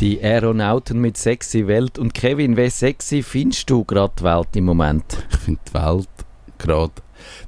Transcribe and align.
Die 0.00 0.18
Aeronauten 0.22 0.98
mit 0.98 1.18
sexy 1.18 1.66
Welt. 1.66 1.98
Und 1.98 2.14
Kevin, 2.14 2.56
wie 2.56 2.70
sexy 2.70 3.22
findest 3.22 3.68
du 3.68 3.84
gerade 3.84 4.14
die 4.18 4.24
Welt 4.24 4.48
im 4.54 4.64
Moment? 4.64 5.04
Ich 5.30 5.36
finde 5.38 5.60
die 5.68 5.74
Welt 5.74 6.08
gerade... 6.58 6.92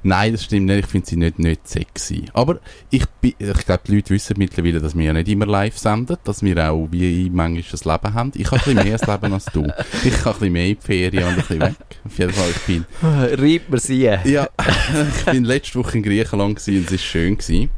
Nein, 0.03 0.33
das 0.33 0.43
stimmt 0.43 0.67
nicht. 0.67 0.81
Ich 0.81 0.85
finde 0.85 1.07
sie 1.07 1.15
nicht, 1.15 1.39
nicht 1.39 1.67
sexy. 1.67 2.25
Aber 2.33 2.59
ich, 2.91 3.07
bin- 3.21 3.33
ich 3.39 3.65
glaube, 3.65 3.81
die 3.87 3.95
Leute 3.95 4.11
wissen 4.11 4.35
mittlerweile, 4.37 4.79
dass 4.79 4.95
wir 4.95 5.03
ja 5.03 5.13
nicht 5.13 5.27
immer 5.29 5.47
live 5.47 5.75
senden, 5.79 6.17
dass 6.23 6.43
wir 6.43 6.69
auch 6.71 6.87
wie 6.91 7.27
manchmal 7.31 7.95
ein 7.95 8.01
Leben 8.03 8.13
haben. 8.13 8.31
Ich 8.35 8.45
habe 8.51 8.57
ein 8.57 8.75
bisschen 8.75 8.87
mehr 8.87 8.99
Leben 8.99 9.33
als 9.33 9.45
du. 9.45 9.63
Ich 10.03 10.25
habe 10.25 10.29
ein 10.29 10.33
bisschen 10.39 10.53
mehr 10.53 10.67
in 10.67 10.75
die 10.79 10.85
Ferien 10.85 11.23
und 11.23 11.29
ein 11.31 11.35
bisschen 11.37 11.61
weg. 11.61 11.75
Auf 12.05 12.19
jeden 12.19 12.33
Fall, 12.33 12.49
ich 12.51 12.61
bin... 12.67 12.85
Reibt 13.01 13.69
mir 13.71 13.79
sie. 13.79 14.03
Ja, 14.03 14.47
ich 15.17 15.25
bin 15.25 15.43
letzte 15.45 15.79
Woche 15.79 15.97
in 15.97 16.03
Griechenland 16.03 16.57
gewesen 16.59 16.77
und 16.81 16.85
es 16.85 16.91
war 16.91 16.97
schön. 16.99 17.35
Gewesen. 17.37 17.71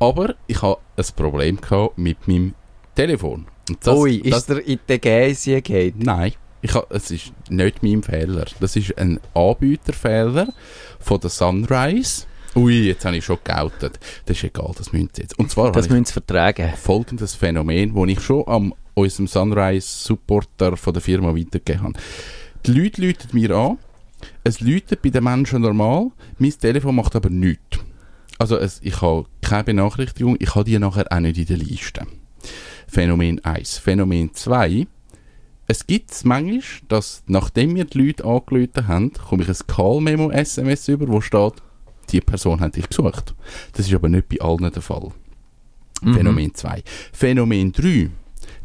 Aber 0.00 0.34
ich 0.48 0.60
hatte 0.60 0.80
ein 0.96 1.04
Problem 1.14 1.60
gehabt 1.60 1.98
mit 1.98 2.26
meinem 2.26 2.54
Telefon. 2.96 3.46
Das- 3.80 3.96
Ui, 3.96 4.16
ist 4.16 4.32
das- 4.32 4.46
der 4.46 4.66
in 4.66 4.78
die 4.88 4.98
Gäse 5.00 5.60
geht? 5.62 6.02
Nein, 6.02 6.32
ich 6.62 6.72
es 6.90 7.10
ist 7.10 7.32
nicht 7.50 7.82
mein 7.82 8.02
Fehler. 8.02 8.46
Das 8.60 8.74
ist 8.76 8.96
ein 8.98 9.20
Anbieterfehler 9.34 10.48
von 10.98 11.20
der 11.20 11.30
Sunrise. 11.30 12.24
Ui, 12.56 12.86
jetzt 12.88 13.04
habe 13.04 13.16
ich 13.16 13.24
schon 13.24 13.38
geoutet. 13.44 14.00
Das 14.26 14.36
ist 14.36 14.44
egal, 14.44 14.72
das 14.76 14.92
müssen 14.92 15.10
Sie 15.12 15.22
jetzt. 15.22 15.38
Und 15.38 15.50
zwar 15.50 15.70
Das 15.70 15.88
müssen 15.88 16.04
sie 16.06 16.12
vertragen. 16.14 16.72
folgendes 16.76 17.34
Phänomen, 17.34 17.94
das 17.94 18.08
ich 18.08 18.20
schon 18.20 18.44
am 18.48 18.74
unserem 18.94 19.28
Sunrise-Supporter 19.28 20.76
von 20.76 20.92
der 20.92 21.02
Firma 21.02 21.28
weitergegeben 21.34 21.82
habe. 21.82 21.92
Die 22.66 22.72
Leute 22.72 23.02
läuten 23.06 23.28
mir 23.32 23.50
an, 23.54 23.78
es 24.44 24.60
läutet 24.60 25.02
bei 25.02 25.10
den 25.10 25.22
Menschen 25.24 25.62
normal, 25.62 26.08
mein 26.38 26.50
Telefon 26.58 26.96
macht 26.96 27.14
aber 27.14 27.30
nichts. 27.30 27.78
Also 28.38 28.56
es, 28.56 28.80
ich 28.82 29.00
habe 29.00 29.26
keine 29.42 29.64
Benachrichtigung, 29.64 30.36
ich 30.40 30.54
habe 30.54 30.64
die 30.64 30.78
nachher 30.78 31.06
auch 31.12 31.20
nicht 31.20 31.38
in 31.38 31.46
der 31.46 31.56
Liste. 31.58 32.06
Phänomen 32.88 33.44
1. 33.44 33.78
Phänomen 33.78 34.34
2. 34.34 34.86
Es 35.66 35.86
gibt 35.86 36.10
es 36.10 36.24
manchmal, 36.24 36.62
dass 36.88 37.22
nachdem 37.26 37.74
wir 37.74 37.84
die 37.84 37.98
Leute 37.98 38.24
angerufen 38.24 38.88
haben, 38.88 39.12
komme 39.12 39.42
ich 39.42 39.50
ein 39.50 39.66
Call-Memo-SMS 39.66 40.88
über, 40.88 41.06
wo 41.08 41.20
steht, 41.20 41.52
die 42.10 42.22
Person 42.22 42.60
hat 42.60 42.76
dich 42.76 42.88
gesucht. 42.88 43.34
Das 43.74 43.86
ist 43.86 43.94
aber 43.94 44.08
nicht 44.08 44.30
bei 44.30 44.40
allen 44.40 44.72
der 44.72 44.80
Fall. 44.80 45.10
Mhm. 46.00 46.14
Phänomen 46.14 46.54
2. 46.54 46.82
Phänomen 47.12 47.72
3. 47.72 48.10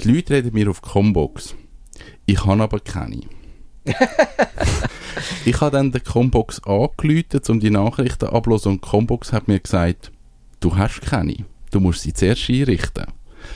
Die 0.02 0.12
Leute 0.12 0.34
reden 0.34 0.54
mir 0.54 0.70
auf 0.70 0.82
Combox. 0.82 1.56
Ich 2.26 2.46
habe 2.46 2.64
aber 2.64 2.80
keine. 2.80 3.22
ich 5.46 5.60
habe 5.60 5.72
dann 5.72 5.92
den 5.92 6.04
Combox 6.04 6.64
angeläutet, 6.64 7.50
um 7.50 7.60
die 7.60 7.70
Nachrichten 7.70 8.28
abzuhören 8.28 8.76
und 8.76 8.86
die 8.86 8.90
Combox 8.90 9.34
hat 9.34 9.50
mir 9.50 9.60
gesagt, 9.60 10.14
du 10.62 10.78
hast 10.78 11.02
keine. 11.02 11.46
Du 11.72 11.82
musst 11.82 12.04
sie 12.04 12.14
zuerst 12.14 12.50
einrichten. 12.50 13.08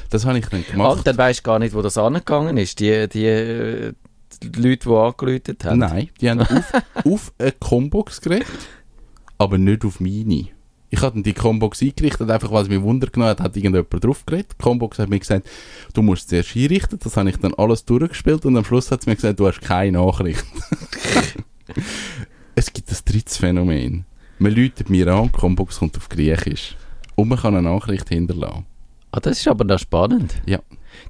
Das 0.09 0.25
habe 0.25 0.39
ich 0.39 0.47
dann 0.47 0.65
gemacht. 0.65 1.05
dann 1.05 1.17
weisst 1.17 1.39
du 1.39 1.43
gar 1.43 1.59
nicht, 1.59 1.73
wo 1.73 1.81
das 1.81 1.97
angegangen 1.97 2.57
ist. 2.57 2.79
Die, 2.79 3.07
die, 3.07 3.25
äh, 3.25 3.93
die 4.43 4.59
Leute, 4.59 4.89
die 4.89 4.95
angeläutet 4.95 5.65
haben. 5.65 5.79
Nein, 5.79 6.09
die 6.21 6.29
haben 6.29 6.41
auf, 6.41 6.73
auf 7.05 7.33
eine 7.37 7.51
Combox 7.53 8.21
geredet, 8.21 8.47
aber 9.37 9.57
nicht 9.57 9.85
auf 9.85 9.99
meine. 9.99 10.47
Ich 10.89 11.01
habe 11.01 11.15
dann 11.15 11.23
die 11.23 11.33
Combox 11.33 11.81
eingerichtet, 11.81 12.29
einfach 12.29 12.51
weil 12.51 12.63
es 12.63 12.69
mich 12.69 12.81
Wunder 12.81 13.07
genommen 13.07 13.31
hat, 13.31 13.41
hat 13.41 13.57
irgendjemand 13.57 14.03
drauf 14.03 14.25
geredet. 14.25 14.53
Die 14.53 14.63
Combox 14.63 14.99
hat 14.99 15.09
mir 15.09 15.19
gesagt, 15.19 15.47
du 15.93 16.01
musst 16.01 16.23
es 16.23 16.27
zuerst 16.27 16.55
einrichten. 16.55 16.99
Das 17.03 17.17
habe 17.17 17.29
ich 17.29 17.37
dann 17.37 17.53
alles 17.55 17.83
durchgespielt 17.83 18.45
und 18.45 18.55
am 18.55 18.63
Schluss 18.63 18.89
hat 18.89 19.01
es 19.01 19.05
mir 19.05 19.15
gesagt, 19.15 19.39
du 19.39 19.47
hast 19.47 19.59
keine 19.61 19.97
Nachricht. 19.97 20.45
es 22.55 22.71
gibt 22.71 22.89
ein 22.89 22.97
drittes 23.03 23.35
Phänomen. 23.35 24.05
Man 24.39 24.55
läutet 24.55 24.89
mir 24.89 25.07
an, 25.07 25.25
die 25.25 25.31
Combox 25.37 25.79
kommt 25.79 25.97
auf 25.97 26.07
Griechisch. 26.07 26.77
Und 27.15 27.29
man 27.29 27.39
kann 27.39 27.55
eine 27.55 27.69
Nachricht 27.69 28.07
hinterlassen. 28.07 28.65
Ah, 29.11 29.19
das 29.21 29.39
ist 29.39 29.47
aber 29.47 29.63
noch 29.63 29.79
spannend. 29.79 30.35
Ja. 30.45 30.59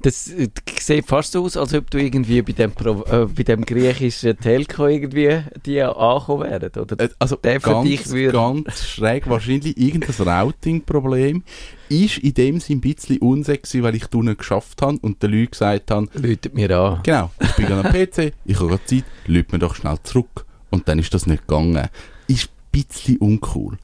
Das 0.01 0.27
äh, 0.27 0.49
sieht 0.79 1.05
fast 1.07 1.31
so 1.31 1.43
aus, 1.45 1.55
als 1.57 1.73
ob 1.73 1.89
du 1.89 1.97
irgendwie 1.97 2.41
bei 2.41 2.51
dem, 2.51 2.71
Pro 2.71 3.03
äh, 3.03 3.25
bei 3.25 3.43
dem 3.43 3.63
griechischen 3.65 4.37
Telco 4.37 4.85
irgendwie 4.87 5.39
die 5.65 5.81
angekommen 5.81 6.43
wären, 6.49 6.69
oder? 6.79 6.99
Äh, 7.05 7.09
Also 7.19 7.37
Der 7.37 7.59
für 7.61 7.69
ganz, 7.71 7.87
dich 7.89 8.09
würde- 8.11 8.31
ganz 8.37 8.85
schräg, 8.85 9.27
wahrscheinlich 9.29 9.77
irgendein 9.77 10.27
Routing-Problem. 10.27 11.43
Ist 11.89 12.17
in 12.19 12.33
dem 12.33 12.59
Sinn 12.59 12.77
ein 12.79 12.81
bisschen 12.81 13.17
unsexy, 13.19 13.81
weil 13.81 13.95
ich 13.95 14.03
es 14.03 14.11
nicht 14.11 14.37
geschafft 14.39 14.81
habe 14.81 14.97
und 15.01 15.23
den 15.23 15.31
Leuten 15.31 15.51
gesagt 15.51 15.89
habe, 15.89 16.07
Läutet 16.13 16.53
mir 16.53 16.69
an. 16.77 16.99
genau, 17.03 17.31
ich 17.39 17.55
bin 17.55 17.65
gerade 17.67 17.87
am 17.87 17.93
PC, 17.93 18.33
ich 18.45 18.59
habe 18.59 18.79
Zeit, 18.85 19.05
lädt 19.25 19.51
mir 19.53 19.59
doch 19.59 19.73
schnell 19.75 19.97
zurück. 20.03 20.45
Und 20.69 20.87
dann 20.89 20.99
ist 20.99 21.13
das 21.13 21.25
nicht 21.27 21.47
gegangen. 21.47 21.87
Ist 22.27 22.49
ein 22.49 22.49
bisschen 22.71 23.17
uncool. 23.17 23.77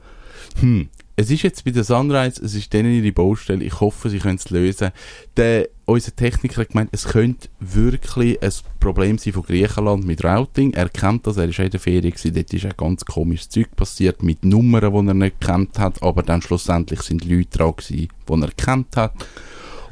Hm. 0.60 0.88
Es 1.16 1.30
ist 1.30 1.42
jetzt 1.42 1.64
bei 1.64 1.70
der 1.70 1.84
Sunrise, 1.84 2.44
es 2.44 2.56
ist 2.56 2.72
denen 2.72 2.92
ihre 2.92 3.12
Baustelle, 3.12 3.62
ich 3.62 3.78
hoffe, 3.78 4.10
sie 4.10 4.18
können 4.18 4.34
es 4.34 4.50
lösen. 4.50 4.90
Der, 5.36 5.68
unser 5.84 6.16
Techniker 6.16 6.62
hat 6.62 6.70
gemeint, 6.70 6.88
es 6.90 7.04
könnte 7.04 7.46
wirklich 7.60 8.42
ein 8.42 8.50
Problem 8.80 9.16
sein 9.18 9.32
von 9.32 9.44
Griechenland 9.44 10.04
mit 10.04 10.24
Routing. 10.24 10.72
Er 10.72 10.88
kennt 10.88 11.28
das, 11.28 11.36
er 11.36 11.48
auch 11.48 11.58
in 11.60 11.70
der 11.70 11.78
gewesen, 11.78 12.34
dort 12.34 12.52
ist 12.52 12.66
auch 12.66 12.76
ganz 12.76 13.04
komisches 13.04 13.48
Zeug 13.48 13.76
passiert 13.76 14.24
mit 14.24 14.44
Nummern, 14.44 14.92
die 14.92 15.08
er 15.08 15.14
nicht 15.14 15.40
kennt 15.40 15.78
hat, 15.78 16.02
aber 16.02 16.24
dann 16.24 16.42
schlussendlich 16.42 17.02
sind 17.02 17.24
Leute 17.24 17.58
dran 17.58 17.76
gewesen, 17.76 18.08
die 18.28 18.42
er 18.42 18.50
kennt 18.50 18.96
hat. 18.96 19.14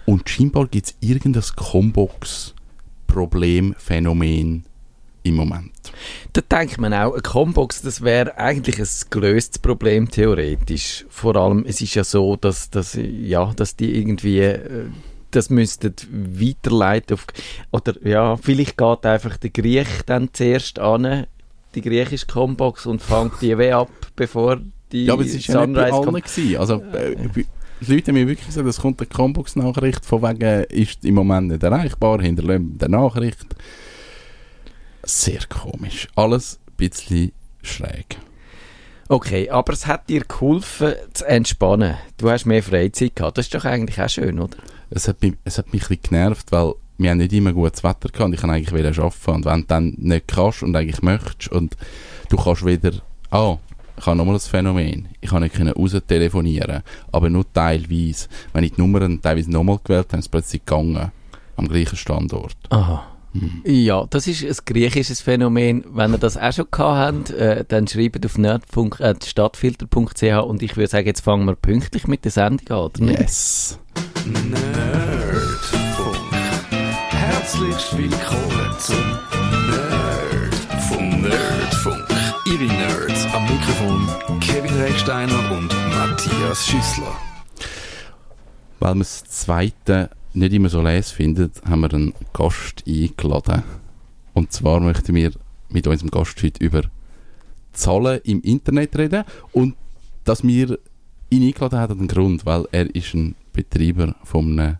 Und 0.06 0.28
scheinbar 0.28 0.66
gibt 0.66 0.86
es 0.86 0.96
irgendein 0.98 1.44
Combox-Problem, 1.54 3.76
Phänomen 3.78 4.64
im 5.22 5.36
Moment. 5.36 5.72
Da 6.32 6.40
denkt 6.40 6.78
man 6.78 6.92
auch, 6.94 7.12
eine 7.12 7.22
Combox, 7.22 7.82
das 7.82 8.02
wäre 8.02 8.36
eigentlich 8.38 8.78
ein 8.78 8.88
gelöstes 9.10 9.58
Problem 9.58 10.10
theoretisch. 10.10 11.04
Vor 11.08 11.36
allem, 11.36 11.64
es 11.66 11.80
ist 11.80 11.94
ja 11.94 12.04
so, 12.04 12.36
dass, 12.36 12.70
dass, 12.70 12.98
ja, 13.00 13.52
dass 13.54 13.76
die 13.76 13.96
irgendwie 13.96 14.40
äh, 14.40 14.86
das 15.32 15.50
müssten 15.50 15.94
weiterleiten 16.10 17.14
auf, 17.14 17.26
oder 17.70 17.94
ja, 18.06 18.36
vielleicht 18.36 18.76
geht 18.76 19.06
einfach 19.06 19.36
der 19.38 19.50
Griech 19.50 20.02
dann 20.06 20.28
zuerst 20.32 20.78
an, 20.78 21.26
die 21.74 21.80
griechische 21.80 22.26
Combox 22.26 22.86
und 22.86 23.02
fängt 23.02 23.40
die 23.40 23.56
weh 23.56 23.72
ab, 23.72 23.90
bevor 24.14 24.60
die 24.92 25.06
Ja, 25.06 25.14
aber 25.14 25.22
es 25.22 25.34
ist 25.34 25.46
ja 25.46 25.66
nicht 25.66 25.74
bei 25.74 25.90
Sunrise 25.90 26.12
allen 26.12 26.22
gewesen. 26.22 26.56
Also, 26.58 26.74
äh, 26.92 27.16
die 27.80 27.92
Leute 27.92 28.08
haben 28.08 28.14
mir 28.14 28.28
wirklich 28.28 28.46
gesagt, 28.46 28.68
es 28.68 28.80
kommt 28.80 29.00
eine 29.00 29.08
Combox-Nachricht 29.08 30.04
von 30.04 30.22
wegen, 30.22 30.64
ist 30.64 31.04
im 31.04 31.14
Moment 31.14 31.48
nicht 31.48 31.62
erreichbar, 31.62 32.20
hinterlassen 32.20 32.78
der 32.78 32.88
Nachricht. 32.88 33.46
Sehr 35.04 35.40
komisch. 35.48 36.08
Alles 36.14 36.58
ein 36.68 36.76
bisschen 36.76 37.32
schräg. 37.62 38.18
Okay, 39.08 39.50
aber 39.50 39.72
es 39.72 39.86
hat 39.86 40.08
dir 40.08 40.24
geholfen 40.24 40.94
zu 41.12 41.26
entspannen. 41.26 41.96
Du 42.16 42.30
hast 42.30 42.46
mehr 42.46 42.62
Freizeit 42.62 43.16
gehabt. 43.16 43.36
Das 43.36 43.46
ist 43.46 43.54
doch 43.54 43.64
eigentlich 43.64 44.00
auch 44.00 44.08
schön, 44.08 44.38
oder? 44.38 44.56
Es 44.90 45.08
hat 45.08 45.20
mich, 45.22 45.34
es 45.44 45.58
hat 45.58 45.72
mich 45.72 45.82
ein 45.82 45.88
bisschen 45.88 46.02
genervt, 46.02 46.52
weil 46.52 46.74
wir 46.98 47.10
haben 47.10 47.18
nicht 47.18 47.32
immer 47.32 47.52
gutes 47.52 47.82
Wetter 47.84 48.08
gehabt 48.08 48.20
und 48.20 48.32
ich 48.34 48.40
kann 48.40 48.50
eigentlich 48.50 48.74
wieder 48.74 48.88
arbeiten. 49.02 49.30
Und 49.30 49.44
wenn 49.44 49.60
du 49.60 49.66
dann 49.66 49.94
nicht 49.98 50.28
kannst 50.28 50.62
und 50.62 50.74
eigentlich 50.76 51.02
möchtest 51.02 51.52
und 51.52 51.76
du 52.28 52.36
kannst 52.36 52.64
wieder, 52.64 52.92
ah, 53.30 53.58
ich 53.98 54.06
habe 54.06 54.16
nochmal 54.16 54.34
das 54.34 54.48
Phänomen. 54.48 55.08
Ich 55.20 55.30
kann 55.30 55.42
nicht 55.42 55.58
raus 55.58 55.96
telefonieren, 56.06 56.82
aber 57.10 57.28
nur 57.28 57.44
teilweise. 57.52 58.28
Wenn 58.52 58.64
ich 58.64 58.72
die 58.72 58.80
Nummern 58.80 59.20
teilweise 59.20 59.50
nochmal 59.50 59.78
gewählt 59.84 60.08
habe, 60.08 60.18
ist 60.18 60.24
es 60.24 60.28
plötzlich 60.28 60.64
gegangen. 60.64 61.12
Am 61.56 61.68
gleichen 61.68 61.96
Standort. 61.96 62.56
Aha. 62.70 63.11
Hm. 63.32 63.62
Ja, 63.64 64.04
das 64.10 64.26
ist 64.26 64.44
ein 64.44 64.56
griechisches 64.66 65.22
Phänomen. 65.22 65.84
Wenn 65.92 66.12
ihr 66.12 66.18
das 66.18 66.36
auch 66.36 66.52
schon 66.52 66.66
gehabt 66.70 67.30
habt, 67.30 67.30
äh, 67.30 67.64
dann 67.66 67.88
schreibt 67.88 68.26
auf 68.26 68.36
nerdfunk.stadtfilter.ch 68.36 70.44
und 70.46 70.62
ich 70.62 70.76
würde 70.76 70.88
sagen, 70.88 71.06
jetzt 71.06 71.22
fangen 71.22 71.46
wir 71.46 71.56
pünktlich 71.56 72.06
mit 72.06 72.24
der 72.24 72.32
Sendung 72.32 72.68
an, 72.68 72.76
oder 72.76 73.02
nicht? 73.02 73.20
Yes. 73.20 73.78
Nerdfunk. 74.26 76.18
Herzlich 77.10 77.96
willkommen 77.96 78.76
zum 78.78 79.18
Nerd 79.70 80.54
vom 80.88 81.22
Nerdfunk. 81.22 82.06
Ihre 82.46 82.64
Nerds 82.64 83.26
am 83.34 83.42
Mikrofon 83.44 84.08
Kevin 84.40 84.74
Recksteiner 84.80 85.52
und 85.52 85.68
Matthias 85.90 86.66
Schüssler. 86.66 87.14
Weil 88.78 88.94
wir 88.94 89.00
das 89.00 89.24
zweite 89.24 90.08
nicht 90.34 90.52
immer 90.52 90.68
so 90.68 90.82
les 90.82 91.10
findet, 91.10 91.62
haben 91.64 91.80
wir 91.80 91.92
einen 91.92 92.14
Gast 92.32 92.84
eingeladen. 92.86 93.62
Und 94.34 94.52
zwar 94.52 94.80
möchten 94.80 95.14
wir 95.14 95.32
mit 95.68 95.86
unserem 95.86 96.10
Gast 96.10 96.42
heute 96.42 96.64
über 96.64 96.82
Zahlen 97.72 98.20
im 98.24 98.40
Internet 98.42 98.96
reden. 98.96 99.24
Und 99.52 99.74
dass 100.24 100.42
wir 100.42 100.78
ihn 101.30 101.42
eingeladen 101.42 101.78
haben, 101.78 101.90
hat 101.90 101.98
einen 101.98 102.08
Grund, 102.08 102.46
weil 102.46 102.66
er 102.72 102.94
ist 102.94 103.14
ein 103.14 103.34
Betreiber 103.52 104.14
von 104.24 104.58
einem, 104.58 104.78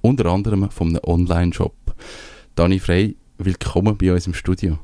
unter 0.00 0.26
anderem 0.26 0.70
von 0.70 0.88
einem 0.88 1.00
Online-Shop. 1.04 1.74
Dani 2.54 2.78
Frey, 2.78 3.16
willkommen 3.38 3.96
bei 3.96 4.12
uns 4.12 4.26
im 4.26 4.34
Studio. 4.34 4.78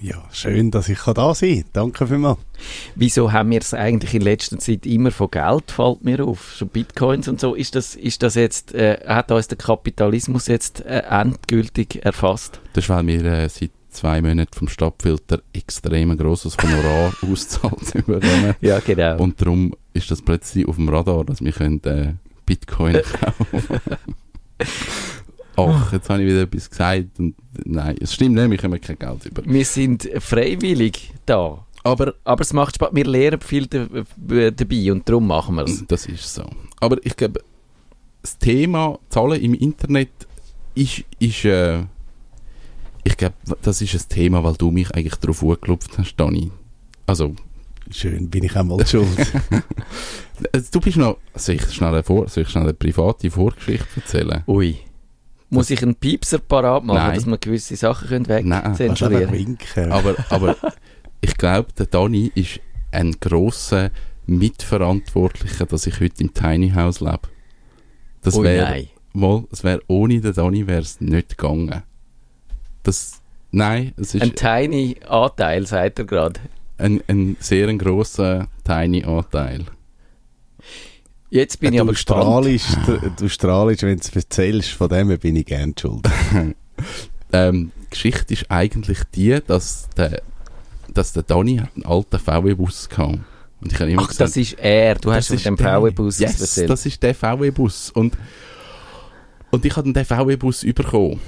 Ja, 0.00 0.22
schön, 0.30 0.70
dass 0.70 0.88
ich 0.88 1.00
da 1.00 1.34
sein 1.34 1.62
kann. 1.62 1.70
Danke 1.72 2.06
vielmals. 2.06 2.38
Wieso 2.94 3.32
haben 3.32 3.50
wir 3.50 3.60
es 3.60 3.72
eigentlich 3.72 4.14
in 4.14 4.22
letzter 4.22 4.58
Zeit 4.58 4.84
immer 4.84 5.10
von 5.10 5.30
Geld, 5.30 5.70
fällt 5.70 6.04
mir 6.04 6.24
auf, 6.24 6.54
so 6.56 6.66
Bitcoins 6.66 7.28
und 7.28 7.40
so. 7.40 7.54
Ist 7.54 7.74
das, 7.74 7.94
ist 7.94 8.22
das 8.22 8.34
jetzt, 8.34 8.74
äh, 8.74 8.98
hat 9.06 9.30
uns 9.30 9.48
der 9.48 9.58
Kapitalismus 9.58 10.48
jetzt 10.48 10.84
äh, 10.84 11.02
endgültig 11.08 12.04
erfasst? 12.04 12.60
Das 12.74 12.84
ist, 12.84 12.90
weil 12.90 13.06
wir 13.06 13.24
äh, 13.24 13.48
seit 13.48 13.70
zwei 13.90 14.20
Monaten 14.20 14.52
vom 14.54 14.68
Stadtfilter 14.68 15.40
extrem 15.54 16.10
ein 16.10 16.18
grosses 16.18 16.56
Honorar 16.58 17.12
auszahlt 17.30 17.92
bekommen. 17.94 18.54
Ja, 18.60 18.80
genau. 18.80 19.18
Und 19.18 19.40
darum 19.40 19.74
ist 19.94 20.10
das 20.10 20.20
plötzlich 20.20 20.68
auf 20.68 20.76
dem 20.76 20.88
Radar, 20.88 21.24
dass 21.24 21.42
wir 21.42 21.52
können, 21.52 21.82
äh, 21.84 22.14
Bitcoin 22.44 23.00
kaufen 23.20 23.80
Ach, 25.56 25.92
jetzt 25.92 26.08
habe 26.10 26.22
ich 26.22 26.28
wieder 26.28 26.42
etwas 26.42 26.70
gesagt 26.70 27.18
und 27.18 27.34
nein, 27.64 27.96
es 28.00 28.14
stimmt 28.14 28.34
nicht, 28.34 28.50
wir 28.50 28.58
kommen 28.58 28.80
kein 28.80 28.98
Geld 28.98 29.26
über. 29.26 29.42
Wir 29.44 29.64
sind 29.64 30.08
freiwillig 30.18 31.12
da. 31.24 31.64
Aber 31.82 32.14
Aber 32.24 32.42
es 32.42 32.52
macht 32.52 32.74
Spaß. 32.74 32.90
Wir 32.92 33.04
lernen 33.04 33.40
viel 33.40 33.68
äh, 33.72 34.52
dabei 34.52 34.92
und 34.92 35.08
darum 35.08 35.26
machen 35.26 35.54
wir 35.56 35.64
es. 35.64 35.84
das 35.86 36.06
ist 36.06 36.34
so. 36.34 36.44
Aber 36.80 36.98
ich 37.04 37.16
glaube, 37.16 37.40
das 38.22 38.38
Thema 38.38 38.98
Zahlen 39.08 39.40
im 39.40 39.54
Internet 39.54 40.10
ist, 40.74 41.04
ist 41.20 41.44
äh, 41.44 41.84
ich 43.04 43.16
glaube, 43.16 43.36
das 43.62 43.80
ist 43.80 43.94
ein 43.94 44.08
Thema, 44.08 44.42
weil 44.42 44.54
du 44.54 44.72
mich 44.72 44.90
eigentlich 44.90 45.14
darauf 45.16 45.42
angeklopft 45.42 45.96
hast, 45.96 46.16
Dani. 46.16 46.50
Also, 47.06 47.36
Schön, 47.90 48.28
bin 48.28 48.42
ich 48.42 48.56
einmal 48.56 48.84
schuld. 48.84 49.06
äh, 50.52 50.60
du 50.72 50.80
bist 50.80 50.96
noch, 50.96 51.18
soll 51.34 51.54
ich 51.54 51.72
schnell 51.72 51.90
eine, 51.90 52.02
Vor 52.02 52.28
soll 52.28 52.42
ich 52.42 52.48
schnell 52.48 52.64
eine 52.64 52.74
private 52.74 53.30
Vorgeschichte 53.30 53.86
erzählen? 54.00 54.42
Ui. 54.48 54.76
Muss 55.48 55.70
ich 55.70 55.82
einen 55.82 55.94
Piepser 55.94 56.38
parat 56.38 56.84
machen, 56.84 56.98
Nein. 56.98 57.14
dass 57.14 57.26
man 57.26 57.38
gewisse 57.40 57.76
Sachen 57.76 58.08
können 58.08 58.28
weg 58.28 58.44
Nein. 58.44 58.62
Kannst 58.62 58.80
du 58.80 58.84
einfach 58.84 58.96
zensurieren 58.98 59.32
winken? 59.32 59.92
Aber, 59.92 60.14
aber 60.30 60.56
ich 61.20 61.36
glaube, 61.36 61.68
der 61.78 61.86
Dani 61.86 62.32
ist 62.34 62.60
ein 62.90 63.12
grosser 63.20 63.90
Mitverantwortlicher, 64.26 65.66
dass 65.66 65.86
ich 65.86 66.00
heute 66.00 66.22
im 66.22 66.34
Tiny 66.34 66.70
House 66.70 67.00
lebe. 67.00 67.20
Das 68.22 68.40
wäre, 68.42 68.64
nein. 68.68 68.88
mal, 69.12 69.44
es 69.52 69.62
wäre 69.62 69.80
ohne 69.86 70.20
den 70.20 70.32
Dani 70.34 70.66
wäre 70.66 70.80
es 70.80 71.00
nicht 71.00 71.38
gegangen. 71.38 71.82
Das, 72.82 73.20
nein, 73.52 73.92
es 73.96 74.14
ist 74.14 74.22
Ein 74.22 74.34
tiny 74.34 74.96
Anteil, 75.08 75.66
sagt 75.66 76.00
er 76.00 76.04
gerade. 76.06 76.40
ein, 76.78 77.02
ein 77.06 77.36
sehr 77.40 77.68
ein 77.68 77.78
grosser 77.78 78.48
Tiny 78.64 79.04
Anteil. 79.04 79.64
Jetzt 81.30 81.60
bin 81.60 81.72
ich 81.72 81.78
du 81.78 81.82
aber 81.82 81.92
gespannt. 81.92 82.22
strahlst, 82.22 82.78
du, 82.86 83.10
du 83.18 83.28
strahlst, 83.28 83.82
wenn 83.82 83.96
du 83.96 84.02
es 84.02 84.14
erzählst, 84.14 84.70
von 84.70 84.88
dem 84.88 85.16
bin 85.18 85.36
ich 85.36 85.46
gern 85.46 85.74
schuld. 85.78 86.08
Ähm, 87.32 87.72
die 87.86 87.90
Geschichte 87.90 88.34
ist 88.34 88.50
eigentlich 88.50 89.00
die, 89.14 89.38
dass 89.46 89.88
der, 89.96 90.22
dass 90.92 91.12
der 91.12 91.22
hat 91.24 91.30
einen 91.32 91.68
alten 91.84 92.18
VW-Bus 92.18 92.88
gehabt. 92.88 93.18
Und 93.60 93.72
ich 93.72 93.80
habe 93.80 93.90
immer 93.90 94.02
Ach, 94.02 94.14
das 94.14 94.36
ist 94.36 94.52
er. 94.58 94.94
Du 94.96 95.12
hast 95.12 95.30
mit 95.30 95.40
ist 95.40 95.46
dem. 95.46 95.58
VW-Bus 95.58 96.18
yes, 96.18 96.40
erzählt. 96.40 96.70
das 96.70 96.86
ist 96.86 97.02
der 97.02 97.14
VW-Bus. 97.14 97.90
Und, 97.90 98.16
und 99.50 99.64
ich 99.64 99.76
habe 99.76 99.92
den 99.92 100.04
VW-Bus 100.04 100.64
bekommen. 100.74 101.20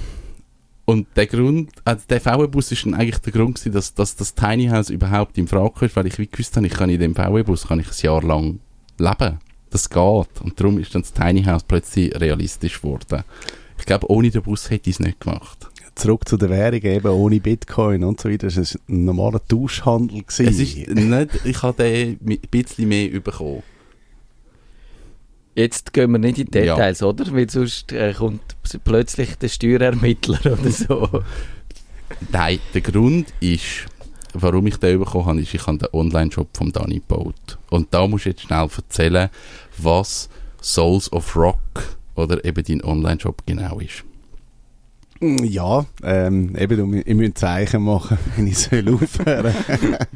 Und 0.85 1.07
der 1.15 1.27
Grund, 1.27 1.71
also 1.85 2.03
der 2.09 2.21
VW-Bus 2.21 2.71
ist 2.71 2.85
dann 2.85 2.95
eigentlich 2.95 3.19
der 3.19 3.33
Grund 3.33 3.55
gewesen, 3.55 3.73
dass, 3.73 3.93
dass 3.93 4.15
das 4.15 4.33
Tiny 4.33 4.67
House 4.67 4.89
überhaupt 4.89 5.37
in 5.37 5.47
Frage 5.47 5.71
kommt, 5.71 5.95
weil 5.95 6.07
ich 6.07 6.17
wie 6.17 6.27
gewusst 6.27 6.55
habe, 6.55 6.65
ich 6.65 6.73
kann 6.73 6.89
in 6.89 6.99
dem 6.99 7.13
VW-Bus 7.13 7.67
kann 7.67 7.79
ich 7.79 7.87
ein 7.87 8.01
Jahr 8.01 8.23
lang 8.23 8.59
leben. 8.97 9.39
Das 9.71 9.89
geht. 9.89 10.41
Und 10.41 10.59
darum 10.59 10.79
ist 10.79 10.93
dann 10.95 11.03
das 11.03 11.13
Tiny 11.13 11.43
House 11.43 11.63
plötzlich 11.63 12.13
realistisch 12.19 12.81
geworden. 12.81 13.23
Ich 13.77 13.85
glaube, 13.85 14.09
ohne 14.09 14.29
den 14.29 14.41
Bus 14.41 14.69
hätte 14.69 14.89
ich 14.89 14.95
es 14.95 14.99
nicht 14.99 15.19
gemacht. 15.19 15.67
Zurück 15.95 16.27
zu 16.27 16.37
der 16.37 16.49
Währung, 16.49 16.81
eben 16.81 17.07
ohne 17.11 17.39
Bitcoin 17.39 18.03
und 18.03 18.19
so 18.21 18.29
weiter. 18.29 18.47
Es 18.47 18.57
war 18.57 18.81
ein 18.87 19.05
normaler 19.05 19.45
Tauschhandel. 19.47 20.23
Gewesen. 20.23 20.47
Es 20.47 20.59
ist 20.59 20.87
nicht, 20.87 21.45
ich 21.45 21.61
habe 21.61 21.83
den 21.83 22.19
ein 22.25 22.39
bisschen 22.49 22.87
mehr 22.87 23.19
bekommen. 23.19 23.63
Jetzt 25.55 25.91
gehen 25.91 26.11
wir 26.11 26.19
nicht 26.19 26.37
in 26.39 26.47
die 26.47 26.59
Ja. 26.59 26.75
Details, 26.75 27.03
oder? 27.03 27.31
Weil 27.33 27.49
sonst 27.49 27.91
äh, 27.91 28.13
kommt 28.13 28.55
plötzlich 28.85 29.35
der 29.35 29.49
Steuerermittler 29.49 30.39
oder 30.45 30.71
so. 30.71 31.23
Nein, 32.31 32.59
der 32.73 32.81
Grund 32.81 33.27
ist, 33.41 33.85
warum 34.33 34.67
ich 34.67 34.77
den 34.77 34.99
bekommen 34.99 35.25
habe, 35.25 35.41
ist, 35.41 35.53
ich 35.53 35.65
habe 35.65 35.77
den 35.77 35.89
Online-Shop 35.93 36.49
vom 36.53 36.71
Dani 36.71 36.95
gebaut. 36.95 37.57
Und 37.69 37.93
da 37.93 38.07
musst 38.07 38.25
du 38.25 38.29
jetzt 38.29 38.41
schnell 38.41 38.67
erzählen, 38.75 39.29
was 39.77 40.29
Souls 40.61 41.11
of 41.11 41.35
Rock 41.35 41.97
oder 42.15 42.43
eben 42.43 42.63
dein 42.63 42.83
Online-Shop 42.83 43.43
genau 43.45 43.79
ist. 43.79 44.03
Ja, 45.21 45.85
ähm, 46.01 46.55
eben, 46.55 47.03
ich 47.05 47.15
müsste 47.15 47.33
Zeichen 47.33 47.83
machen, 47.83 48.17
wenn 48.35 48.47
ich 48.47 48.57
soll 48.57 48.93
aufhören 48.93 49.53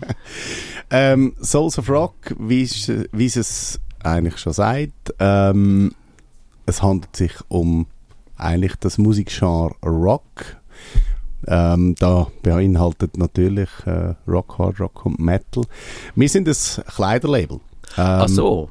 ähm, 0.89 1.33
Souls 1.41 1.77
of 1.77 1.89
Rock, 1.89 2.15
wie 2.39 2.63
es, 2.63 2.89
wie 3.11 3.25
es 3.25 3.79
eigentlich 4.01 4.37
schon 4.37 4.53
sagt, 4.53 5.13
ähm, 5.19 5.93
es 6.65 6.81
handelt 6.81 7.15
sich 7.15 7.33
um 7.49 7.87
eigentlich 8.37 8.75
das 8.77 8.97
Musikgenre 8.97 9.75
Rock. 9.83 10.57
Ähm, 11.47 11.95
da 11.99 12.27
beinhaltet 12.41 13.17
natürlich 13.17 13.69
äh, 13.85 14.15
Rock, 14.27 14.57
Hard 14.57 14.79
Rock 14.79 15.05
und 15.05 15.19
Metal. 15.19 15.63
Wir 16.15 16.29
sind 16.29 16.47
ein 16.47 16.83
Kleiderlabel. 16.95 17.57
Ähm, 17.57 17.59
Ach 17.97 18.27
so. 18.27 18.69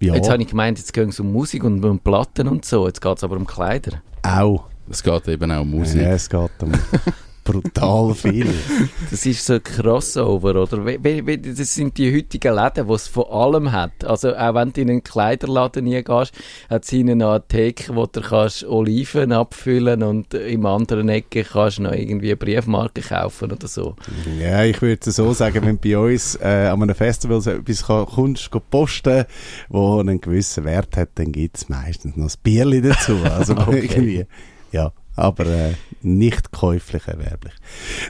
Ja, 0.00 0.14
Jetzt 0.14 0.28
habe 0.28 0.42
ich 0.42 0.48
gemeint, 0.48 0.78
jetzt 0.78 0.92
ging 0.92 1.08
es 1.08 1.20
um 1.20 1.32
Musik 1.32 1.64
und 1.64 1.82
um 1.84 1.98
Platten 1.98 2.48
und 2.48 2.64
so. 2.64 2.86
Jetzt 2.86 3.00
geht 3.00 3.16
es 3.16 3.24
aber 3.24 3.36
um 3.36 3.46
Kleider. 3.46 4.02
auch. 4.22 4.64
Es 4.90 5.02
geht 5.02 5.28
eben 5.28 5.50
auch 5.50 5.62
um 5.62 5.70
Musik. 5.70 6.02
Ja, 6.02 6.10
es 6.12 6.28
geht 6.28 6.50
um 6.60 6.72
brutal 7.44 8.14
viel. 8.14 8.52
Das 9.10 9.26
ist 9.26 9.44
so 9.46 9.54
ein 9.54 9.62
Crossover, 9.62 10.62
oder? 10.62 10.78
Das 10.78 11.74
sind 11.74 11.98
die 11.98 12.12
heutigen 12.14 12.54
Läden, 12.54 12.88
die 12.88 12.92
es 12.94 13.06
von 13.06 13.24
allem 13.24 13.70
hat. 13.70 14.04
Also 14.04 14.34
auch 14.34 14.54
wenn 14.54 14.72
du 14.72 14.80
in 14.80 14.90
einen 14.90 15.04
Kleiderladen 15.04 15.84
nie 15.84 16.02
gehst, 16.02 16.32
hat 16.68 16.84
es 16.84 16.92
ihnen 16.92 17.18
noch 17.18 17.32
eine 17.32 17.46
Theke, 17.46 17.94
wo 17.94 18.06
du 18.06 18.20
kannst 18.20 18.64
Oliven 18.64 19.30
abfüllen 19.32 20.02
und 20.02 20.34
im 20.34 20.66
anderen 20.66 21.08
Ecke 21.08 21.44
kannst 21.44 21.78
du 21.78 21.82
noch 21.82 21.92
irgendwie 21.92 22.28
eine 22.30 22.36
Briefmarke 22.36 23.02
kaufen 23.02 23.52
oder 23.52 23.68
so. 23.68 23.94
Ja, 24.40 24.64
ich 24.64 24.80
würde 24.82 25.10
so 25.10 25.32
sagen, 25.32 25.64
wenn 25.64 25.78
bei 25.78 25.96
uns 25.96 26.36
äh, 26.36 26.68
an 26.72 26.82
einem 26.82 26.94
Festival 26.94 27.40
so 27.40 27.50
etwas 27.50 27.86
kann, 27.86 28.06
kommst, 28.06 28.50
go 28.50 28.60
posten, 28.60 29.26
wo 29.68 30.00
einen 30.00 30.20
gewissen 30.20 30.64
Wert 30.64 30.96
hat, 30.96 31.10
dann 31.16 31.30
gibt 31.30 31.58
es 31.58 31.68
meistens 31.68 32.16
noch 32.16 32.26
ein 32.26 32.32
Bierli 32.42 32.80
dazu. 32.80 33.16
Also 33.24 33.54
Okay. 33.64 33.80
irgendwie, 33.80 34.26
ja, 34.72 34.92
aber 35.16 35.46
äh, 35.46 35.74
nicht 36.02 36.52
käuflich 36.52 37.06
erwerblich. 37.06 37.54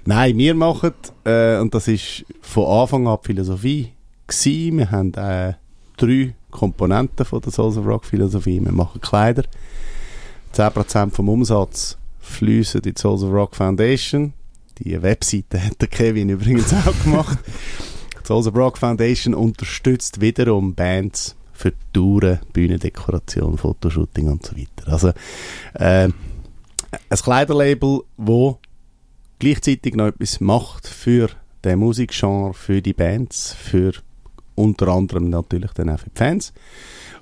Nein, 0.04 0.36
wir 0.38 0.54
machen, 0.54 0.92
äh, 1.24 1.58
und 1.58 1.74
das 1.74 1.88
ist 1.88 2.24
von 2.40 2.66
Anfang 2.66 3.06
an 3.06 3.18
Philosophie 3.22 3.92
gewesen, 4.26 4.78
wir 4.78 4.90
haben 4.90 5.14
äh, 5.14 5.54
drei 5.96 6.34
Komponenten 6.50 7.26
von 7.26 7.40
der 7.40 7.52
Souls 7.52 7.76
of 7.76 7.86
Rock 7.86 8.04
Philosophie. 8.04 8.60
Wir 8.62 8.72
machen 8.72 9.00
Kleider, 9.00 9.44
10% 10.54 11.10
vom 11.10 11.28
Umsatz 11.28 11.98
fließen 12.20 12.80
in 12.80 12.92
die 12.92 13.00
Souls 13.00 13.22
of 13.22 13.32
Rock 13.32 13.56
Foundation. 13.56 14.32
Die 14.78 15.00
Webseite 15.00 15.62
hat 15.62 15.80
der 15.80 15.88
Kevin 15.88 16.30
übrigens 16.30 16.72
auch 16.86 17.04
gemacht. 17.04 17.38
Die 18.22 18.26
Souls 18.26 18.46
of 18.46 18.56
Rock 18.56 18.78
Foundation 18.78 19.34
unterstützt 19.34 20.20
wiederum 20.20 20.74
Bands 20.74 21.36
für 21.52 21.72
Touren, 21.92 22.40
Bühnendekoration, 22.52 23.58
Fotoshooting 23.58 24.28
und 24.28 24.44
so 24.44 24.56
weiter. 24.56 24.92
Also 24.92 25.12
äh, 25.74 26.08
ein 27.08 27.18
Kleiderlabel, 27.18 28.00
wo 28.16 28.58
gleichzeitig 29.38 29.94
noch 29.94 30.06
etwas 30.06 30.40
macht 30.40 30.86
für 30.86 31.28
den 31.64 31.78
Musikgenre, 31.78 32.54
für 32.54 32.82
die 32.82 32.92
Bands, 32.92 33.54
für 33.54 33.92
unter 34.54 34.88
anderem 34.88 35.30
natürlich 35.30 35.72
dann 35.72 35.90
auch 35.90 35.98
für 35.98 36.10
die 36.10 36.18
Fans. 36.18 36.52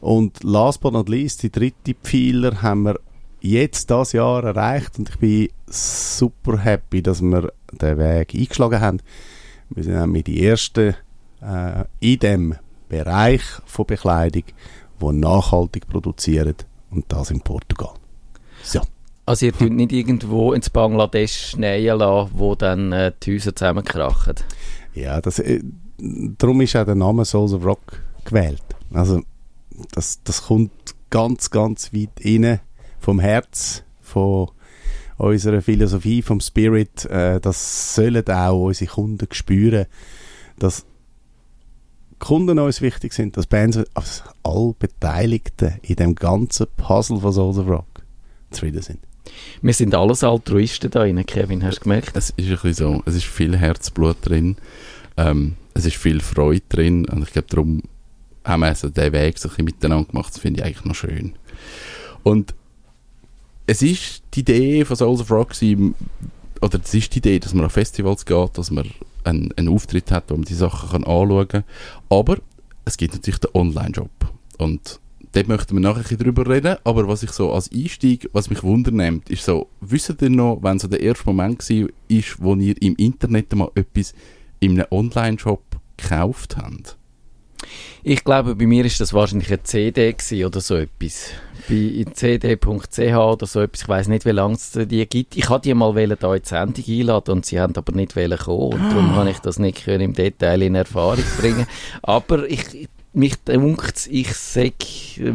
Und 0.00 0.42
last 0.42 0.80
but 0.80 0.92
not 0.92 1.08
least, 1.08 1.42
die 1.42 1.52
dritte 1.52 1.94
Pfeiler 1.94 2.60
haben 2.60 2.84
wir 2.84 3.00
jetzt 3.40 3.90
das 3.90 4.12
Jahr 4.12 4.44
erreicht 4.44 4.98
und 4.98 5.10
ich 5.10 5.16
bin 5.18 5.48
super 5.66 6.58
happy, 6.58 7.02
dass 7.02 7.22
wir 7.22 7.52
den 7.72 7.98
Weg 7.98 8.34
eingeschlagen 8.34 8.80
haben. 8.80 9.00
Wir 9.70 9.84
sind 9.84 9.94
nämlich 9.94 10.24
die 10.24 10.44
Ersten 10.44 10.94
äh, 11.40 11.84
in 12.00 12.18
dem 12.18 12.54
Bereich 12.88 13.42
von 13.64 13.86
Bekleidung, 13.86 14.44
die 15.00 15.12
nachhaltig 15.12 15.88
produzieren 15.88 16.54
und 16.90 17.10
das 17.10 17.30
in 17.30 17.40
Portugal. 17.40 17.94
So. 18.62 18.80
Also 19.24 19.46
ihr 19.46 19.52
tut 19.52 19.72
nicht 19.72 19.92
irgendwo 19.92 20.52
ins 20.52 20.68
Bangladesch 20.68 21.56
nähen 21.56 21.98
lassen, 21.98 22.32
wo 22.34 22.54
dann 22.54 22.92
äh, 22.92 23.12
die 23.22 23.34
Häuser 23.34 23.54
zusammenkrachen. 23.54 24.34
Ja, 24.94 25.20
das, 25.20 25.38
äh, 25.38 25.60
darum 25.98 26.60
ist 26.60 26.74
auch 26.76 26.84
der 26.84 26.96
Name 26.96 27.24
Souls 27.24 27.52
of 27.52 27.64
Rock 27.64 28.02
gewählt. 28.24 28.62
Also, 28.92 29.22
das, 29.92 30.22
das 30.24 30.44
kommt 30.44 30.72
ganz, 31.10 31.50
ganz 31.50 31.92
weit 31.92 32.10
rein 32.24 32.60
vom 32.98 33.20
Herz, 33.20 33.84
von 34.00 34.50
unserer 35.18 35.62
Philosophie, 35.62 36.22
vom 36.22 36.40
Spirit. 36.40 37.04
Äh, 37.06 37.40
das 37.40 37.94
sollen 37.94 38.26
auch 38.28 38.66
unsere 38.66 38.90
Kunden 38.90 39.28
spüren, 39.30 39.86
dass 40.58 40.84
Kunden 42.18 42.58
uns 42.58 42.80
wichtig 42.80 43.12
sind, 43.12 43.36
dass 43.36 43.46
Bands, 43.46 43.78
also 43.94 44.22
alle 44.42 44.74
Beteiligten 44.78 45.74
in 45.82 45.96
dem 45.96 46.14
ganzen 46.14 46.66
Puzzle 46.76 47.18
von 47.20 47.32
Souls 47.32 47.58
of 47.58 47.68
Rock 47.68 48.02
zufrieden 48.50 48.82
sind. 48.82 49.00
Wir 49.60 49.74
sind 49.74 49.94
alles 49.94 50.24
Altruisten 50.24 50.90
da 50.90 51.00
drin, 51.00 51.24
Kevin, 51.24 51.64
hast 51.64 51.78
du 51.78 51.82
gemerkt? 51.82 52.16
Es 52.16 52.30
ist 52.30 52.64
ein 52.64 52.74
so, 52.74 53.02
es 53.06 53.14
ist 53.14 53.26
viel 53.26 53.56
Herzblut 53.56 54.16
drin, 54.22 54.56
ähm, 55.16 55.54
es 55.74 55.86
ist 55.86 55.96
viel 55.96 56.20
Freude 56.20 56.62
drin 56.68 57.06
und 57.06 57.22
ich 57.22 57.32
glaube, 57.32 57.48
darum 57.48 57.82
haben 58.44 58.60
wir 58.60 58.68
also 58.68 58.88
den 58.88 59.12
Weg 59.12 59.38
so 59.38 59.48
ein 59.56 59.64
miteinander 59.64 60.10
gemacht, 60.10 60.34
das 60.34 60.40
finde 60.40 60.60
ich 60.60 60.66
eigentlich 60.66 60.84
noch 60.84 60.94
schön. 60.94 61.34
Und 62.22 62.54
es 63.66 63.82
ist 63.82 64.22
die 64.34 64.40
Idee 64.40 64.84
von 64.84 64.96
Souls 64.96 65.20
of 65.20 65.30
Rock 65.30 65.52
oder 66.60 66.80
es 66.82 66.94
ist 66.94 67.14
die 67.14 67.18
Idee, 67.18 67.38
dass 67.38 67.54
man 67.54 67.66
auf 67.66 67.72
Festivals 67.72 68.26
geht, 68.26 68.58
dass 68.58 68.70
man 68.70 68.90
einen, 69.24 69.52
einen 69.56 69.68
Auftritt 69.68 70.10
hat, 70.10 70.24
wo 70.28 70.34
man 70.34 70.44
die 70.44 70.54
Sachen 70.54 70.90
kann 70.90 71.04
anschauen 71.04 71.48
kann, 71.48 71.64
aber 72.08 72.38
es 72.84 72.96
gibt 72.96 73.14
natürlich 73.14 73.40
den 73.40 73.54
Online-Job 73.54 74.10
und 74.58 75.00
dort 75.32 75.48
möchten 75.48 75.74
wir 75.74 75.80
nachher 75.80 75.98
ein 75.98 76.02
bisschen 76.02 76.18
drüber 76.18 76.48
reden, 76.48 76.76
aber 76.84 77.08
was 77.08 77.22
ich 77.22 77.30
so 77.30 77.52
als 77.52 77.70
Einstieg, 77.72 78.28
was 78.32 78.50
mich 78.50 78.62
wundernimmt, 78.62 79.30
ist 79.30 79.44
so, 79.44 79.68
wisst 79.80 80.22
ihr 80.22 80.30
noch, 80.30 80.58
wenn 80.62 80.78
so 80.78 80.88
der 80.88 81.00
erste 81.00 81.26
Moment 81.26 81.68
war, 81.68 81.88
ist, 82.08 82.42
wo 82.42 82.54
ihr 82.54 82.80
im 82.80 82.96
Internet 82.96 83.54
mal 83.54 83.70
etwas 83.74 84.14
in 84.60 84.72
einem 84.72 84.86
Online-Shop 84.90 85.62
gekauft 85.96 86.56
habt? 86.56 86.96
Ich 88.02 88.24
glaube, 88.24 88.56
bei 88.56 88.66
mir 88.66 88.84
ist 88.84 89.00
das 89.00 89.14
wahrscheinlich 89.14 89.48
eine 89.48 89.62
CD 89.62 90.16
oder 90.44 90.60
so 90.60 90.74
etwas. 90.74 91.30
Bei 91.68 92.04
cd.ch 92.12 92.98
oder 92.98 93.46
so 93.46 93.60
etwas. 93.60 93.82
Ich 93.82 93.88
weiß 93.88 94.08
nicht, 94.08 94.24
wie 94.24 94.30
lange 94.30 94.54
es 94.54 94.72
die 94.72 95.06
gibt. 95.06 95.36
Ich 95.36 95.48
wollte 95.48 95.68
die 95.68 95.74
mal 95.74 95.92
hier 95.92 96.10
in 96.10 96.16
die 96.18 96.40
Sendung 96.42 96.84
einladen 96.88 97.30
und 97.30 97.46
sie 97.46 97.60
haben 97.60 97.76
aber 97.76 97.92
nicht 97.92 98.14
kommen. 98.14 98.72
Und 98.72 98.90
darum 98.90 99.14
habe 99.14 99.30
ich 99.30 99.38
das 99.38 99.60
nicht 99.60 99.84
können 99.84 100.00
im 100.00 100.12
Detail 100.14 100.62
in 100.62 100.74
Erfahrung 100.74 101.24
bringen 101.38 101.66
Aber 102.02 102.50
ich, 102.50 102.88
mich 103.12 103.36
dunkt 103.44 104.08
ich 104.10 104.32
sage 104.34 104.72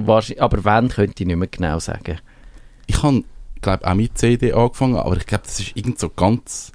wahrscheinlich, 0.05 0.41
aber 0.41 0.63
wann 0.63 0.89
könnte 0.89 1.23
ich 1.23 1.27
nicht 1.27 1.35
mehr 1.35 1.47
genau 1.47 1.79
sagen. 1.79 2.19
Ich 2.87 3.03
habe, 3.03 3.23
glaube 3.61 3.87
auch 3.87 3.93
mit 3.95 4.17
CD 4.17 4.53
angefangen, 4.53 4.95
aber 4.95 5.17
ich 5.17 5.25
glaube, 5.25 5.43
das 5.45 5.59
ist 5.59 5.75
irgend 5.75 5.99
so 5.99 6.09
ganz 6.09 6.71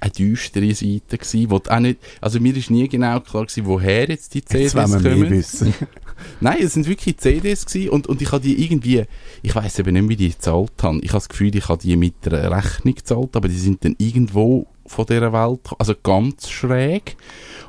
eine 0.00 0.10
düstere 0.10 0.74
Seite 0.74 1.18
gewesen, 1.18 1.50
wo 1.50 1.60
auch 1.68 1.78
nicht, 1.78 1.98
also 2.20 2.40
mir 2.40 2.56
ist 2.56 2.70
nie 2.70 2.88
genau 2.88 3.20
klar 3.20 3.46
gewesen, 3.46 3.66
woher 3.66 4.08
jetzt 4.08 4.34
die 4.34 4.44
CDs 4.44 4.74
Jetzt 4.74 4.92
kommen. 4.92 5.30
wissen. 5.30 5.74
Nein, 6.40 6.58
es 6.62 6.74
sind 6.74 6.86
wirklich 6.86 7.16
CDs 7.18 7.66
gewesen 7.66 7.90
und, 7.90 8.06
und 8.06 8.20
ich 8.20 8.30
habe 8.30 8.42
die 8.42 8.62
irgendwie, 8.64 9.04
ich 9.42 9.54
weiß 9.54 9.78
eben 9.80 9.94
nicht, 9.94 10.08
wie 10.08 10.16
die 10.16 10.30
gezahlt 10.30 10.72
haben. 10.82 10.98
Ich 11.02 11.10
habe 11.10 11.18
das 11.18 11.28
Gefühl, 11.28 11.54
ich 11.56 11.68
habe 11.68 11.80
die 11.80 11.96
mit 11.96 12.14
einer 12.26 12.50
Rechnung 12.50 12.94
gezahlt, 12.94 13.34
aber 13.34 13.48
die 13.48 13.58
sind 13.58 13.84
dann 13.84 13.96
irgendwo 13.98 14.66
von 14.86 15.06
dieser 15.06 15.32
Welt, 15.32 15.60
also 15.78 15.94
ganz 16.02 16.48
schräg. 16.50 17.16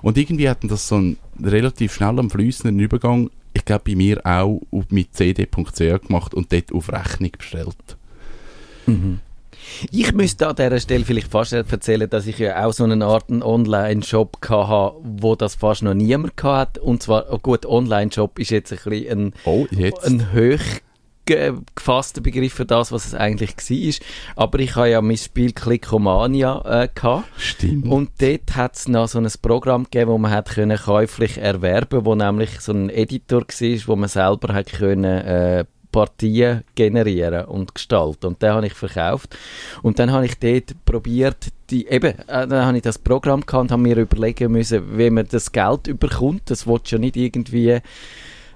Und 0.01 0.17
irgendwie 0.17 0.50
hatten 0.50 0.67
das 0.67 0.88
so 0.88 0.95
einen 0.95 1.17
relativ 1.43 1.93
schnell 1.93 2.19
am 2.19 2.29
fließenden 2.29 2.79
Übergang, 2.79 3.29
ich 3.53 3.63
glaube 3.65 3.84
bei 3.88 3.95
mir 3.95 4.25
auch 4.25 4.62
mit 4.89 5.15
cd.ch 5.15 6.07
gemacht 6.07 6.34
und 6.34 6.51
dort 6.51 6.74
auf 6.74 6.91
Rechnung 6.91 7.31
bestellt. 7.38 7.75
Ich 9.91 10.13
müsste 10.13 10.48
an 10.48 10.55
dieser 10.55 10.79
Stelle 10.79 11.05
vielleicht 11.05 11.31
fast 11.31 11.53
erzählen, 11.53 12.10
dass 12.10 12.27
ich 12.27 12.38
ja 12.38 12.63
auch 12.65 12.74
so 12.74 12.84
eine 12.84 13.03
Art 13.03 13.31
Online-Shop 13.31 14.38
hatte, 14.48 14.95
wo 15.03 15.36
das 15.36 15.55
fast 15.55 15.84
noch 15.84 15.93
niemand 15.93 16.41
hatte. 16.43 16.81
Und 16.81 17.01
zwar, 17.01 17.25
oh 17.31 17.39
gut, 17.39 17.65
Online-Shop 17.65 18.38
ist 18.39 18.51
jetzt 18.51 18.72
ein 18.72 18.79
bisschen 18.84 19.27
ein, 19.27 19.34
Oh, 19.45 19.65
jetzt? 19.72 20.05
ein 20.05 20.34
hoch 20.34 20.60
ge- 21.25 21.53
gefasster 21.75 22.22
Begriff 22.22 22.53
für 22.53 22.65
das, 22.65 22.91
was 22.91 23.05
es 23.05 23.13
eigentlich 23.13 23.55
war. 23.58 24.05
Aber 24.44 24.60
ich 24.60 24.75
habe 24.75 24.89
ja 24.89 25.01
mein 25.01 25.17
Spiel 25.17 25.51
Clickomania 25.51 26.62
äh, 26.84 26.89
gehabt. 26.94 27.27
Stimmt. 27.38 27.88
Und 27.88 28.12
dort 28.20 28.55
hat 28.55 28.75
es 28.75 28.88
noch 28.88 29.08
so 29.08 29.20
ein 29.20 29.29
Programm 29.41 29.84
gegeben, 29.86 30.12
wo 30.12 30.17
man 30.17 30.32
hat 30.32 30.50
können 30.50 30.77
käuflich 30.77 31.38
erwerben, 31.38 32.05
wo 32.05 32.15
nämlich 32.15 32.60
so 32.62 32.72
ein 32.72 32.89
Editor 32.89 33.41
war, 33.41 33.88
wo 33.88 33.96
man 33.96 34.10
selber 34.10 34.53
hat 34.53 34.72
können 34.72 35.03
äh, 35.03 35.65
Partien 35.91 36.63
generieren 36.75 37.46
und 37.46 37.74
gestalten. 37.74 38.25
Und 38.27 38.41
den 38.41 38.51
habe 38.51 38.67
ich 38.67 38.74
verkauft. 38.74 39.38
Und 39.82 39.98
dann 39.98 40.12
habe 40.12 40.25
ich 40.25 40.38
dort 40.39 40.75
probiert, 40.84 41.38
die, 41.70 41.88
eben, 41.88 42.20
äh, 42.27 42.48
dann 42.48 42.65
habe 42.65 42.75
ich 42.75 42.84
das 42.84 43.00
Programm 43.00 43.46
gehabt 43.46 43.62
und 43.62 43.72
habe 43.72 43.82
mir 43.82 43.96
überlegen 43.96 44.51
müssen, 44.51 44.98
wie 44.98 45.10
man 45.10 45.25
das 45.29 45.53
Geld 45.53 45.88
überkommt. 45.88 46.50
Das 46.51 46.67
willst 46.67 46.91
du 46.91 46.98
ja 46.98 47.00
nicht 47.00 47.15
irgendwie 47.15 47.79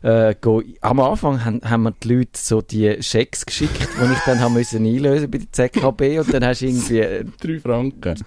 äh, 0.01 0.35
go, 0.39 0.61
am 0.81 0.99
Anfang 0.99 1.43
haben, 1.43 1.61
haben 1.63 1.83
mir 1.83 1.93
die 2.03 2.13
Leute 2.13 2.31
so 2.33 2.61
die 2.61 3.01
Schecks 3.01 3.45
geschickt, 3.45 3.87
die 4.01 4.13
ich 4.13 4.19
dann 4.25 4.39
haben 4.39 4.53
müssen 4.53 4.85
einlösen 4.85 5.29
bei 5.29 5.39
der 5.39 5.51
ZKB 5.51 6.19
und 6.19 6.33
dann 6.33 6.45
hast 6.45 6.61
du 6.61 6.65
irgendwie 6.67 6.99
äh, 6.99 7.25
drei 7.41 7.59
Franken. 7.59 8.23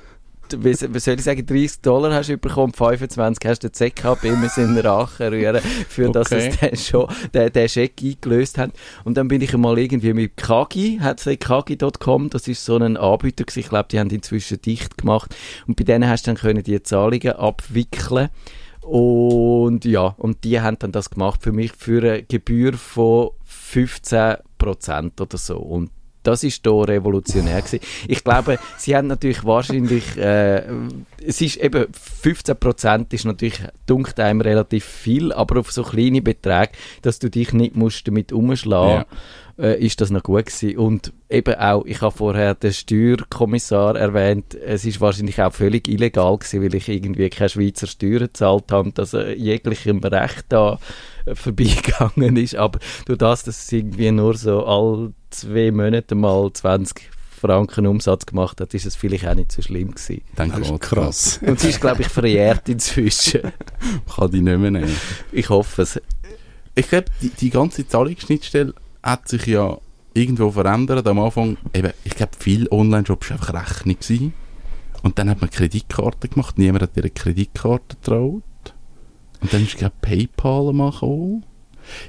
wie, 0.54 0.74
wie 0.74 0.98
soll 0.98 1.14
ich 1.14 1.22
sagen, 1.22 1.46
30 1.46 1.80
Dollar 1.80 2.12
hast 2.12 2.28
du 2.28 2.36
bekommen, 2.36 2.74
25 2.74 3.48
hast 3.48 3.62
du 3.64 3.68
den 3.68 3.72
ZKB 3.72 4.24
müssen 4.36 4.64
in 4.64 4.74
den 4.74 4.84
Rachen 4.86 5.28
rühren, 5.28 5.62
für 5.88 6.10
dass 6.10 6.30
Okay. 6.30 6.50
es 6.50 6.60
dann 6.60 6.76
schon 6.76 7.06
den, 7.32 7.50
den 7.52 7.68
Scheck 7.70 7.94
eingelöst 8.02 8.58
hat. 8.58 8.72
Und 9.04 9.16
dann 9.16 9.28
bin 9.28 9.40
ich 9.40 9.56
mal 9.56 9.78
irgendwie 9.78 10.12
mit 10.12 10.36
Kagi, 10.36 10.98
hat 11.00 11.26
es 11.26 11.38
Kagi.com, 11.38 12.28
das 12.28 12.48
ist 12.48 12.64
so 12.66 12.76
ein 12.76 12.98
Anbieter 12.98 13.44
gewesen, 13.44 13.60
ich 13.60 13.68
glaube, 13.70 13.88
die 13.90 13.98
haben 13.98 14.10
inzwischen 14.10 14.60
dicht 14.60 14.98
gemacht. 14.98 15.34
Und 15.66 15.76
bei 15.76 15.84
denen 15.84 16.06
hast 16.06 16.26
du 16.26 16.32
dann 16.32 16.36
können 16.36 16.62
die 16.62 16.82
Zahlungen 16.82 17.32
abwickeln 17.32 18.28
und 18.82 19.84
ja, 19.84 20.14
und 20.18 20.44
die 20.44 20.60
haben 20.60 20.78
dann 20.78 20.92
das 20.92 21.10
gemacht 21.10 21.42
für 21.42 21.52
mich 21.52 21.72
für 21.72 22.02
eine 22.02 22.22
Gebühr 22.24 22.74
von 22.74 23.30
15% 23.74 25.20
oder 25.20 25.38
so. 25.38 25.56
Und 25.58 25.90
das 26.22 26.44
ist 26.44 26.62
hier 26.64 26.88
revolutionär 26.88 27.62
gewesen. 27.62 27.80
Ich 28.06 28.22
glaube, 28.22 28.58
sie 28.78 28.96
haben 28.96 29.08
natürlich 29.08 29.44
wahrscheinlich, 29.44 30.16
äh, 30.16 30.62
es 31.24 31.40
ist 31.40 31.56
eben 31.56 31.86
15% 31.92 33.12
ist 33.12 33.24
natürlich, 33.24 33.60
dunkt 33.86 34.20
einem 34.20 34.40
relativ 34.40 34.84
viel, 34.84 35.32
aber 35.32 35.60
auf 35.60 35.72
so 35.72 35.82
kleine 35.82 36.22
Beträge, 36.22 36.72
dass 37.02 37.18
du 37.18 37.28
dich 37.28 37.52
nicht 37.52 37.76
musst 37.76 38.06
damit 38.06 38.32
umschlagen 38.32 39.04
äh, 39.59 39.78
ist 39.85 40.00
das 40.00 40.11
noch 40.11 40.23
gut 40.23 40.47
gewesen. 40.47 40.76
Und 40.78 41.12
eben 41.28 41.54
auch, 41.54 41.85
ich 41.85 42.00
habe 42.00 42.16
vorher 42.16 42.54
den 42.54 42.73
Steuerkommissar 42.73 43.97
erwähnt, 43.97 44.54
es 44.54 44.85
ist 44.85 45.00
wahrscheinlich 45.00 45.40
auch 45.42 45.52
völlig 45.52 45.88
illegal 45.88 46.37
gewesen, 46.38 46.62
weil 46.62 46.75
ich 46.75 46.88
irgendwie 46.88 47.28
keine 47.30 47.49
Schweizer 47.49 47.87
Steuern 47.87 48.21
gezahlt 48.21 48.71
habe, 48.73 48.92
dass 48.92 49.14
äh, 49.14 49.32
jeglichem 49.32 49.99
Recht 49.99 50.47
da 50.49 50.78
äh, 51.26 51.35
vorbeigegangen 51.35 52.37
ist. 52.37 52.56
Aber 52.56 52.78
durch 53.06 53.18
das, 53.18 53.44
dass 53.44 53.64
es 53.64 53.73
irgendwie 53.73 54.11
nur 54.11 54.37
so 54.37 54.64
all 54.64 55.12
zwei 55.30 55.71
Monate 55.71 56.14
mal 56.14 56.52
20 56.52 57.11
Franken 57.42 57.88
Umsatz 57.88 58.25
gemacht 58.25 58.61
hat, 58.61 58.73
ist 58.73 58.87
es 58.87 58.94
vielleicht 58.94 59.26
auch 59.26 59.35
nicht 59.35 59.50
so 59.50 59.62
schlimm 59.62 59.90
gewesen. 59.90 60.23
Dann 60.37 60.50
Das 60.50 60.61
ist 60.61 60.80
krass. 60.80 61.40
Und 61.44 61.59
sie 61.59 61.71
ist, 61.71 61.80
glaube 61.80 62.02
ich, 62.02 62.09
verjährt 62.09 62.68
inzwischen. 62.68 63.42
noch. 63.42 64.16
Kann 64.16 64.30
die 64.30 64.42
nicht 64.42 64.59
mehr 64.59 64.71
nehmen. 64.71 64.97
Ich 65.32 65.49
hoffe 65.49 65.82
es. 65.82 66.00
Ich 66.76 66.88
glaube, 66.88 67.06
die, 67.21 67.30
die 67.30 67.50
ganze 67.50 67.87
Zahlungsschnittstelle 67.87 68.73
hat 69.02 69.28
sich 69.28 69.47
ja 69.47 69.78
irgendwo 70.14 70.50
verändert. 70.50 71.06
Am 71.06 71.18
Anfang, 71.18 71.56
eben, 71.75 71.92
ich 72.04 72.14
glaube, 72.14 72.32
viele 72.38 72.71
Online-Shops 72.71 73.30
waren 73.30 73.38
einfach 73.38 73.54
Rechnung. 73.54 73.99
Gewesen. 73.99 74.35
Und 75.02 75.18
dann 75.18 75.28
hat 75.28 75.40
man 75.40 75.50
Kreditkarte 75.50 76.28
gemacht. 76.28 76.59
Niemand 76.59 76.82
hat 76.82 76.97
ihre 76.97 77.11
Kreditkarte 77.11 77.97
getraut. 77.97 78.42
Und 79.40 79.52
dann 79.52 79.62
ist, 79.62 79.76
glaube 79.76 79.94
PayPal 80.00 80.73
mal. 80.73 80.92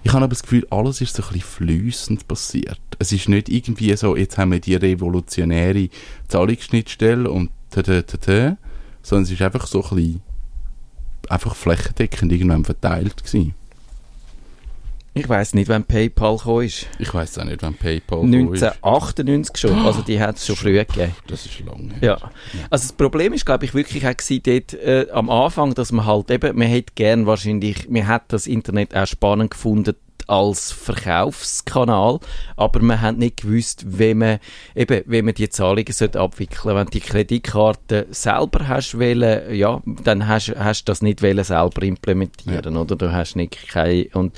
Ich 0.04 0.12
habe 0.12 0.24
aber 0.24 0.30
das 0.30 0.44
Gefühl, 0.44 0.68
alles 0.70 1.02
ist 1.02 1.16
so 1.16 1.24
ein 1.24 1.30
bisschen 1.30 1.42
fließend 1.48 2.28
passiert. 2.28 2.80
Es 3.00 3.12
ist 3.12 3.28
nicht 3.28 3.50
irgendwie 3.50 3.96
so, 3.98 4.16
jetzt 4.16 4.38
haben 4.38 4.52
wir 4.52 4.60
die 4.60 4.76
revolutionäre 4.76 5.90
Zahlungsschnittstelle 6.28 7.30
und 7.30 7.50
tada, 7.72 8.58
sondern 9.02 9.24
es 9.24 9.32
ist 9.32 9.42
einfach 9.42 9.66
so 9.66 9.84
ein 9.84 9.96
bisschen 9.96 10.22
einfach 11.30 11.56
flächendeckend 11.56 12.32
irgendwann 12.32 12.66
verteilt 12.66 13.18
gewesen. 13.18 13.56
Ich 15.15 15.29
weiß 15.29 15.53
nicht, 15.53 15.70
wann 15.70 15.84
PayPal 15.84 16.38
gekommen 16.38 16.65
ist. 16.65 16.88
Ich 16.98 17.13
weiß 17.13 17.38
auch 17.38 17.43
nicht, 17.43 17.62
wann 17.62 17.75
PayPal 17.75 18.22
gekommen 18.22 18.53
ist. 18.53 18.63
1998 18.63 19.58
schon. 19.58 19.86
Also 19.86 20.01
die 20.01 20.20
hat 20.20 20.38
es 20.38 20.48
schon 20.48 20.55
früh 20.55 20.74
gegeben. 20.74 21.15
Das 21.27 21.46
ist 21.46 21.60
lange 21.60 21.93
her. 21.93 22.00
Ja. 22.01 22.32
Also 22.72 22.88
das 22.88 22.93
Problem 22.93 23.34
ist, 23.34 23.46
glaube 23.46 23.65
ich, 23.65 23.75
wirklich 23.75 24.08
auch 24.08 24.17
gewesen, 24.17 24.41
dort, 24.43 24.74
äh, 24.74 25.08
am 25.12 25.29
Anfang, 25.29 25.75
dass 25.75 25.91
man 25.91 26.08
halt 26.08 26.32
eben, 26.32 26.58
man 26.58 26.67
hätte 26.67 26.93
gern 26.96 27.27
wahrscheinlich, 27.27 27.88
man 27.89 28.08
hat 28.08 28.24
das 28.29 28.48
Internet 28.48 28.96
auch 28.96 29.05
spannend 29.05 29.51
gefunden 29.51 29.96
als 30.27 30.72
Verkaufskanal, 30.72 32.20
aber 32.56 32.82
man 32.82 33.01
hat 33.01 33.18
nicht 33.18 33.42
gewusst, 33.42 33.86
wie 33.88 34.13
man, 34.13 34.39
eben, 34.75 35.01
wie 35.06 35.22
man 35.22 35.34
die 35.34 35.50
Zahlungen 35.50 35.92
sollte 35.92 36.20
abwickeln 36.20 36.75
Wenn 36.75 36.86
du 36.86 36.92
die 36.92 37.00
Kreditkarte 37.00 38.08
selber 38.12 38.68
hast 38.68 38.98
wollen, 39.00 39.53
ja, 39.56 39.82
dann 39.86 40.27
hast, 40.27 40.50
du 40.50 40.86
das 40.86 41.01
nicht 41.01 41.22
wollen 41.22 41.44
selber 41.44 41.84
implementieren, 41.84 42.77
oder? 42.77 42.96
Du 42.96 43.12
hast 43.12 43.36
nicht 43.36 43.68
keine, 43.68 44.08
und 44.13 44.34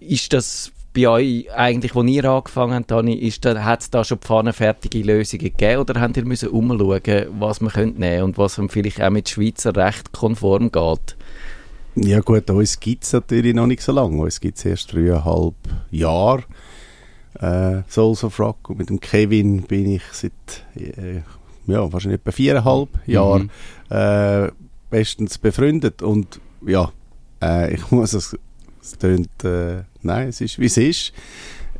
ist 0.00 0.32
das 0.32 0.72
bei 0.94 1.08
euch 1.08 1.52
eigentlich, 1.52 1.94
wo 1.94 2.02
ihr 2.02 2.24
angefangen 2.24 2.74
habt, 2.74 2.90
Dani, 2.90 3.14
ist 3.14 3.44
da, 3.44 3.64
hat 3.64 3.80
es 3.80 3.90
da 3.90 4.04
schon 4.04 4.18
pfannenfertige 4.18 5.02
Lösungen 5.02 5.44
gegeben 5.44 5.80
oder 5.80 6.00
habt 6.00 6.16
ihr 6.16 6.24
müssen 6.24 6.50
umschauen, 6.50 7.26
was 7.38 7.60
man 7.60 7.72
könnte 7.72 8.00
nehmen 8.00 8.22
und 8.22 8.38
was 8.38 8.60
vielleicht 8.68 9.02
auch 9.02 9.10
mit 9.10 9.28
Schweizer 9.28 9.74
Recht 9.74 10.12
konform 10.12 10.70
geht? 10.70 11.16
Ja 11.96 12.20
gut, 12.20 12.50
uns 12.50 12.80
gibt 12.80 13.04
es 13.04 13.12
natürlich 13.12 13.54
noch 13.54 13.66
nicht 13.66 13.82
so 13.82 13.92
lange. 13.92 14.20
Uns 14.20 14.40
gibt 14.40 14.58
es 14.58 14.64
erst 14.64 14.92
dreieinhalb 14.92 15.54
Jahre. 15.90 16.42
Äh, 17.38 17.82
Souls 17.88 18.24
of 18.24 18.38
Rock. 18.40 18.70
Und 18.70 18.78
mit 18.78 18.90
dem 18.90 19.00
Kevin 19.00 19.62
bin 19.62 19.86
ich 19.86 20.02
seit 20.12 20.32
äh, 20.76 21.20
ja, 21.66 21.92
wahrscheinlich 21.92 22.20
etwa 22.20 22.32
viereinhalb 22.32 22.88
Jahren 23.06 23.50
äh, 23.90 24.50
bestens 24.90 25.38
befreundet. 25.38 26.02
Und 26.02 26.40
ja, 26.66 26.90
äh, 27.42 27.74
ich 27.74 27.90
muss 27.90 28.12
es, 28.12 28.36
es 28.82 28.92
tönt, 28.98 29.44
äh, 29.44 29.82
nein, 30.02 30.28
es 30.28 30.40
ist 30.40 30.58
wie 30.58 30.66
es 30.66 30.76
ist. 30.76 31.12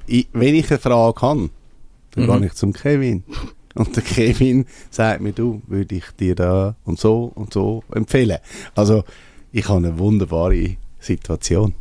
Ich, 0.06 0.28
wenn 0.32 0.54
ich 0.54 0.70
eine 0.70 0.78
Frage 0.78 1.20
habe, 1.22 1.50
dann 2.12 2.26
Mhm. 2.26 2.38
gehe 2.38 2.46
ich 2.46 2.54
zum 2.54 2.72
Kevin. 2.72 3.24
Und 3.74 3.96
der 3.96 4.04
Kevin 4.04 4.66
sagt 4.90 5.20
mir, 5.20 5.32
du, 5.32 5.60
würde 5.66 5.96
ich 5.96 6.04
dir 6.20 6.36
da 6.36 6.76
und 6.84 7.00
so 7.00 7.32
und 7.34 7.52
so 7.52 7.82
empfehlen. 7.92 8.38
Also, 8.76 9.02
ich 9.54 9.68
habe 9.68 9.78
eine 9.78 9.98
wunderbare 9.98 10.76
Situation. 10.98 11.74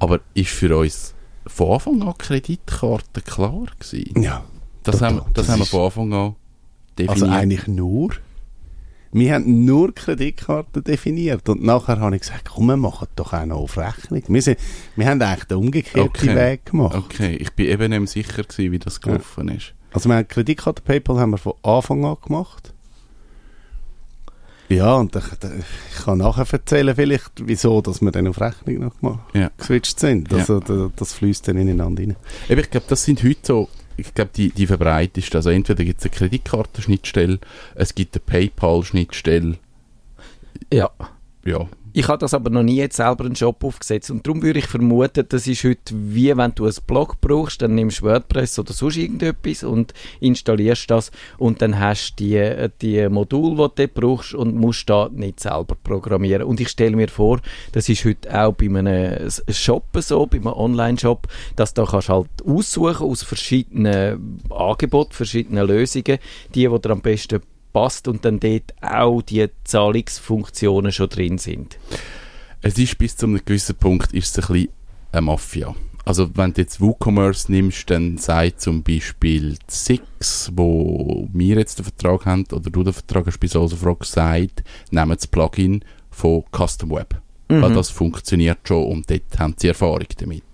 Aber 0.00 0.20
ist 0.34 0.50
für 0.50 0.76
uns 0.76 1.14
von 1.46 1.74
Anfang 1.74 2.02
an 2.02 2.18
Kreditkarte 2.18 3.22
klar 3.22 3.66
gewesen? 3.78 4.22
Ja. 4.22 4.44
Das, 4.82 4.96
total. 4.96 5.10
haben, 5.10 5.20
das, 5.32 5.46
Das 5.46 5.48
haben 5.48 5.60
wir 5.60 5.66
von 5.66 5.84
Anfang 5.84 6.12
an 6.12 6.34
definiert. 6.98 7.22
Also 7.22 7.26
eigentlich 7.26 7.68
nur. 7.68 8.10
Wir 9.12 9.34
haben 9.34 9.64
nur 9.64 9.94
Kreditkarten 9.94 10.82
definiert 10.82 11.48
und 11.48 11.62
nachher 11.62 12.00
habe 12.00 12.16
ich 12.16 12.22
gesagt, 12.22 12.50
komm, 12.52 12.66
wir 12.66 12.76
machen 12.76 13.06
doch 13.14 13.32
auch 13.32 13.46
noch 13.46 13.58
auf 13.58 13.78
Rechnung. 13.78 14.22
Wir, 14.26 14.42
sind, 14.42 14.58
wir 14.96 15.06
haben 15.06 15.22
eigentlich 15.22 15.44
den 15.44 15.58
umgekehrten 15.58 16.08
Okay. 16.08 16.34
Weg 16.34 16.66
gemacht. 16.66 16.96
Okay, 16.96 17.36
ich 17.36 17.52
bin 17.52 17.66
eben 17.66 17.90
nicht 17.90 18.12
sicher 18.12 18.42
gewesen, 18.42 18.72
wie 18.72 18.78
das 18.80 19.00
gelaufen 19.00 19.48
ist. 19.48 19.74
Also 19.92 20.08
wir 20.08 20.16
haben 20.16 20.26
Kreditkarte 20.26 20.82
PayPal 20.82 21.20
haben 21.20 21.30
wir 21.30 21.38
von 21.38 21.54
Anfang 21.62 22.04
an 22.04 22.16
gemacht. 22.20 22.74
Ja, 24.68 24.94
und 24.96 25.14
da, 25.14 25.22
da, 25.40 25.50
ich 25.54 26.04
kann 26.04 26.18
nachher 26.18 26.46
erzählen 26.52 26.94
vielleicht, 26.94 27.30
wieso, 27.46 27.80
dass 27.80 28.00
wir 28.00 28.10
dann 28.10 28.26
auf 28.26 28.40
Rechnung 28.40 28.90
noch 29.00 29.18
Ja. 29.34 29.50
geswitcht 29.56 30.00
sind. 30.00 30.30
Ja. 30.32 30.38
Also 30.38 30.60
da, 30.60 30.90
das 30.96 31.12
fließt 31.14 31.46
dann 31.48 31.56
ineinander 31.56 32.02
rein. 32.02 32.16
Eben, 32.48 32.60
ich 32.60 32.70
glaube, 32.70 32.86
das 32.88 33.04
sind 33.04 33.22
heute 33.22 33.38
so, 33.42 33.68
ich 33.96 34.12
glaube, 34.12 34.30
die, 34.36 34.50
die 34.50 34.66
verbreitesten. 34.66 35.38
Also 35.38 35.50
entweder 35.50 35.84
gibt 35.84 36.00
es 36.00 36.06
eine 36.06 36.14
Kreditkartenschnittstelle, 36.14 37.38
es 37.76 37.94
gibt 37.94 38.14
eine 38.16 38.22
PayPal-Schnittstelle. 38.26 39.58
Ja. 40.72 40.90
Ja, 41.44 41.66
Ich 41.98 42.08
habe 42.08 42.18
das 42.18 42.34
aber 42.34 42.50
noch 42.50 42.62
nie 42.62 42.76
jetzt 42.76 42.96
selber 42.96 43.24
einen 43.24 43.36
Shop 43.36 43.64
aufgesetzt 43.64 44.10
und 44.10 44.26
darum 44.26 44.42
würde 44.42 44.58
ich 44.58 44.66
vermuten, 44.66 45.24
das 45.26 45.46
ist 45.46 45.64
heute 45.64 45.94
wie 45.94 46.36
wenn 46.36 46.54
du 46.54 46.66
einen 46.66 46.76
Blog 46.86 47.22
brauchst, 47.22 47.62
dann 47.62 47.74
nimmst 47.74 48.00
du 48.00 48.04
WordPress 48.04 48.58
oder 48.58 48.74
sonst 48.74 48.98
irgendetwas 48.98 49.64
und 49.64 49.94
installierst 50.20 50.90
das 50.90 51.10
und 51.38 51.62
dann 51.62 51.80
hast 51.80 52.16
du 52.16 52.24
die, 52.24 52.68
die 52.82 53.08
Module, 53.08 53.70
die 53.78 53.86
du 53.86 53.88
brauchst 53.88 54.34
und 54.34 54.56
musst 54.56 54.90
da 54.90 55.08
nicht 55.10 55.40
selber 55.40 55.74
programmieren. 55.82 56.42
Und 56.42 56.60
ich 56.60 56.68
stelle 56.68 56.96
mir 56.96 57.08
vor, 57.08 57.40
das 57.72 57.88
ist 57.88 58.04
heute 58.04 58.44
auch 58.44 58.52
bei 58.52 58.66
einem 58.66 59.30
Shop 59.48 59.84
so, 59.94 60.26
bei 60.26 60.36
einem 60.36 60.48
Online-Shop, 60.48 61.26
dass 61.56 61.72
da 61.72 61.86
kannst 61.86 62.10
du 62.10 62.12
halt 62.12 62.28
aussuchen 62.44 63.06
aus 63.06 63.22
verschiedenen 63.22 64.42
Angeboten, 64.50 65.14
verschiedenen 65.14 65.66
Lösungen, 65.66 66.18
die, 66.54 66.68
die 66.68 66.68
dir 66.68 66.90
am 66.90 67.00
besten 67.00 67.40
passt 67.76 68.08
und 68.08 68.24
dann 68.24 68.40
dort 68.40 68.72
auch 68.80 69.20
die 69.20 69.46
Zahlungsfunktionen 69.64 70.92
schon 70.92 71.10
drin 71.10 71.36
sind. 71.36 71.78
es 72.62 72.78
ist 72.78 72.96
bis 72.96 73.18
zu 73.18 73.26
einem 73.26 73.44
gewissen 73.44 73.76
Punkt 73.76 74.14
ist 74.14 74.38
es 74.38 74.48
ein 74.48 74.52
bisschen 74.54 74.72
eine 75.12 75.20
Mafia. 75.20 75.74
Also 76.06 76.34
wenn 76.38 76.54
du 76.54 76.62
jetzt 76.62 76.80
WooCommerce 76.80 77.52
nimmst, 77.52 77.90
dann 77.90 78.16
sagt 78.16 78.62
zum 78.62 78.82
Beispiel 78.82 79.58
Six, 79.68 80.52
wo 80.54 81.28
wir 81.34 81.56
jetzt 81.56 81.78
den 81.78 81.84
Vertrag 81.84 82.24
haben, 82.24 82.46
oder 82.50 82.70
du 82.70 82.82
den 82.82 82.94
Vertrag 82.94 83.26
hast 83.26 83.40
bei 83.40 83.46
Solsofrog, 83.46 84.06
sagt, 84.06 84.64
nehmen 84.90 85.14
das 85.14 85.26
Plugin 85.26 85.84
von 86.08 86.44
Custom 86.56 86.92
Web. 86.92 87.20
Weil 87.48 87.74
das 87.74 87.90
funktioniert 87.90 88.60
schon 88.64 88.86
und 88.86 89.10
dort 89.10 89.38
haben 89.38 89.54
sie 89.58 89.68
Erfahrung 89.68 90.08
damit. 90.16 90.44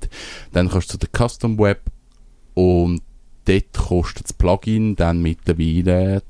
Dann 0.52 0.69
kannst 0.69 0.93
du 0.93 0.99
zu 0.99 1.07
der 1.07 1.29
Custom 1.29 1.57
Web 1.57 1.83
und 2.55 3.00
dort 3.45 3.73
kostet 3.75 4.25
das 4.25 4.33
Plugin 4.33 4.97
dann 4.97 5.23
mittlerweile 5.23 6.23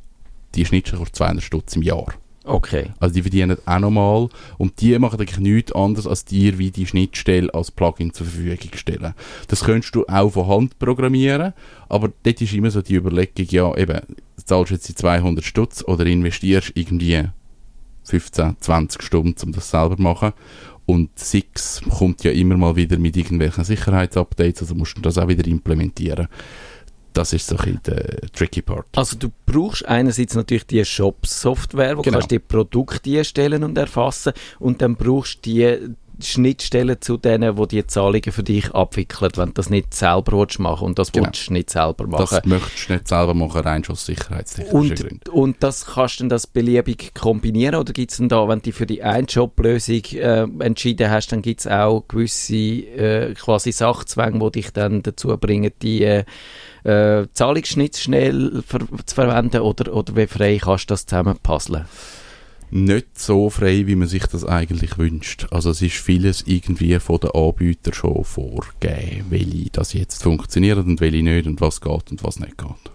die 0.54 0.64
Schnittstelle 0.64 0.98
kostet 0.98 1.16
200 1.16 1.44
Stutz 1.44 1.76
im 1.76 1.82
Jahr. 1.82 2.14
Okay. 2.44 2.90
Also 2.98 3.14
die 3.14 3.22
verdienen 3.22 3.56
auch 3.64 3.78
nochmal 3.78 4.28
und 4.58 4.80
die 4.80 4.98
machen 4.98 5.20
eigentlich 5.20 5.38
nichts 5.38 5.72
anderes, 5.72 6.08
als 6.08 6.24
dir 6.24 6.58
wie 6.58 6.70
die 6.70 6.86
Schnittstelle 6.86 7.52
als 7.54 7.70
Plugin 7.70 8.12
zur 8.12 8.26
Verfügung 8.26 8.58
stellen. 8.74 9.14
Das 9.46 9.62
könntest 9.62 9.94
du 9.94 10.04
auch 10.06 10.30
von 10.30 10.48
Hand 10.48 10.78
programmieren, 10.78 11.52
aber 11.88 12.10
dort 12.22 12.40
ist 12.40 12.52
immer 12.52 12.70
so 12.70 12.82
die 12.82 12.96
Überlegung, 12.96 13.46
ja 13.48 13.76
eben, 13.76 14.00
zahlst 14.44 14.72
jetzt 14.72 14.88
die 14.88 14.94
200 14.94 15.44
Stutz 15.44 15.84
oder 15.84 16.04
investierst 16.04 16.72
irgendwie 16.74 17.28
15, 18.04 18.56
20 18.58 19.02
Stunden, 19.02 19.36
um 19.44 19.52
das 19.52 19.70
selber 19.70 19.96
zu 19.96 20.02
machen. 20.02 20.32
Und 20.84 21.16
Six 21.16 21.80
kommt 21.96 22.24
ja 22.24 22.32
immer 22.32 22.56
mal 22.56 22.74
wieder 22.74 22.98
mit 22.98 23.16
irgendwelchen 23.16 23.62
Sicherheitsupdates, 23.62 24.62
also 24.62 24.74
musst 24.74 24.96
du 24.96 25.00
das 25.00 25.16
auch 25.16 25.28
wieder 25.28 25.46
implementieren. 25.46 26.26
Das 27.12 27.32
ist 27.32 27.46
so 27.46 27.56
ein 27.56 27.80
der 27.86 28.20
tricky 28.32 28.62
Part. 28.62 28.86
Also 28.96 29.16
du 29.16 29.30
brauchst 29.46 29.86
einerseits 29.86 30.34
natürlich 30.34 30.66
die 30.66 30.84
Shop-Software, 30.84 31.96
wo 31.98 32.02
Genau. 32.02 32.18
kannst 32.18 32.30
die 32.30 32.38
Produkte 32.38 33.16
erstellen 33.18 33.64
und 33.64 33.76
erfassen 33.78 34.32
und 34.58 34.82
dann 34.82 34.96
brauchst 34.96 35.44
du 35.46 35.50
die 35.50 35.78
Schnittstellen 36.20 36.98
zu 37.00 37.16
denen, 37.16 37.56
wo 37.56 37.66
die 37.66 37.86
Zahlungen 37.86 38.30
für 38.30 38.42
dich 38.42 38.70
abwickeln, 38.72 39.32
wenn 39.34 39.48
du 39.48 39.52
das 39.54 39.70
nicht 39.70 39.92
selber 39.94 40.38
willst 40.38 40.58
machen 40.60 40.86
und 40.86 40.98
das 40.98 41.10
Genau. 41.10 41.26
willst 41.26 41.48
du 41.48 41.52
nicht 41.54 41.70
selber 41.70 42.06
machen. 42.06 42.26
Das 42.30 42.44
möchtest 42.44 42.88
du 42.88 42.92
nicht 42.92 43.08
selber 43.08 43.34
machen, 43.34 43.60
rein 43.62 43.82
schon 43.82 43.94
aus 43.94 44.06
sicherheitstechnischen 44.06 44.94
Gründen. 44.96 45.30
Und, 45.30 45.62
das 45.62 45.86
kannst 45.86 46.20
du 46.20 46.28
das 46.28 46.46
beliebig 46.46 47.12
kombinieren 47.14 47.74
oder 47.76 47.92
gibt 47.92 48.12
es 48.12 48.18
denn 48.18 48.28
da, 48.28 48.46
wenn 48.48 48.58
du 48.58 48.64
dich 48.64 48.74
für 48.74 48.86
die 48.86 49.02
Ein-Job-Lösung 49.02 50.02
äh, 50.14 50.46
entschieden 50.60 51.10
hast, 51.10 51.32
dann 51.32 51.42
gibt 51.42 51.60
es 51.60 51.66
auch 51.66 52.04
gewisse 52.06 52.54
äh, 52.56 53.34
quasi 53.34 53.72
Sachzwänge, 53.72 54.38
die 54.38 54.60
dich 54.60 54.70
dann 54.72 55.02
dazu 55.02 55.36
bringen, 55.38 55.72
die 55.82 56.04
äh, 56.04 56.24
äh, 56.84 57.26
Zahlungsschnitt 57.32 57.96
schnell 57.96 58.62
ver 58.66 58.80
zu 59.06 59.14
verwenden 59.14 59.60
oder, 59.60 59.94
oder 59.94 60.16
wie 60.16 60.26
frei 60.26 60.58
kannst 60.62 60.90
du 60.90 60.94
das 60.94 61.06
zusammenpuzzeln? 61.06 61.86
nicht 62.72 63.18
so 63.18 63.50
frei, 63.50 63.86
wie 63.86 63.96
man 63.96 64.08
sich 64.08 64.24
das 64.26 64.46
eigentlich 64.46 64.96
wünscht. 64.96 65.46
Also 65.50 65.70
es 65.70 65.82
ist 65.82 65.96
vieles 65.96 66.44
irgendwie 66.46 66.98
von 67.00 67.18
den 67.18 67.30
Anbietern 67.32 67.92
schon 67.92 68.24
vorgegeben, 68.24 69.26
welche 69.28 69.70
das 69.72 69.92
jetzt 69.92 70.22
funktionieren 70.22 70.86
und 70.86 71.00
welche 71.02 71.22
nicht 71.22 71.46
und 71.46 71.60
was 71.60 71.82
geht 71.82 72.10
und 72.10 72.24
was 72.24 72.40
nicht 72.40 72.56
geht. 72.56 72.92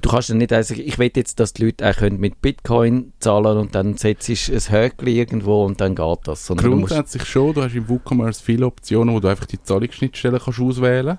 Du 0.00 0.10
kannst 0.10 0.30
dann 0.30 0.38
nicht 0.38 0.50
sagen, 0.50 0.80
ich 0.84 0.98
will 0.98 1.10
jetzt, 1.14 1.38
dass 1.38 1.52
die 1.52 1.66
Leute 1.66 1.88
auch 1.88 1.96
können 1.96 2.18
mit 2.18 2.42
Bitcoin 2.42 3.12
zahlen 3.20 3.58
und 3.58 3.74
dann 3.76 3.96
setzt 3.96 4.28
du 4.28 4.32
ein 4.32 4.70
Höckchen 4.70 5.08
irgendwo 5.08 5.64
und 5.64 5.80
dann 5.80 5.94
geht 5.94 6.18
das. 6.24 6.46
Sondern 6.46 6.70
du 6.70 6.76
musst, 6.76 6.92
Grundsätzlich 6.92 7.24
schon, 7.24 7.54
du 7.54 7.62
hast 7.62 7.74
im 7.74 7.88
WooCommerce 7.88 8.42
viele 8.42 8.66
Optionen, 8.66 9.14
wo 9.14 9.20
du 9.20 9.28
einfach 9.28 9.46
die 9.46 9.62
Zahlungsschnittstellen 9.62 10.40
kannst 10.44 10.60
auswählen 10.60 11.18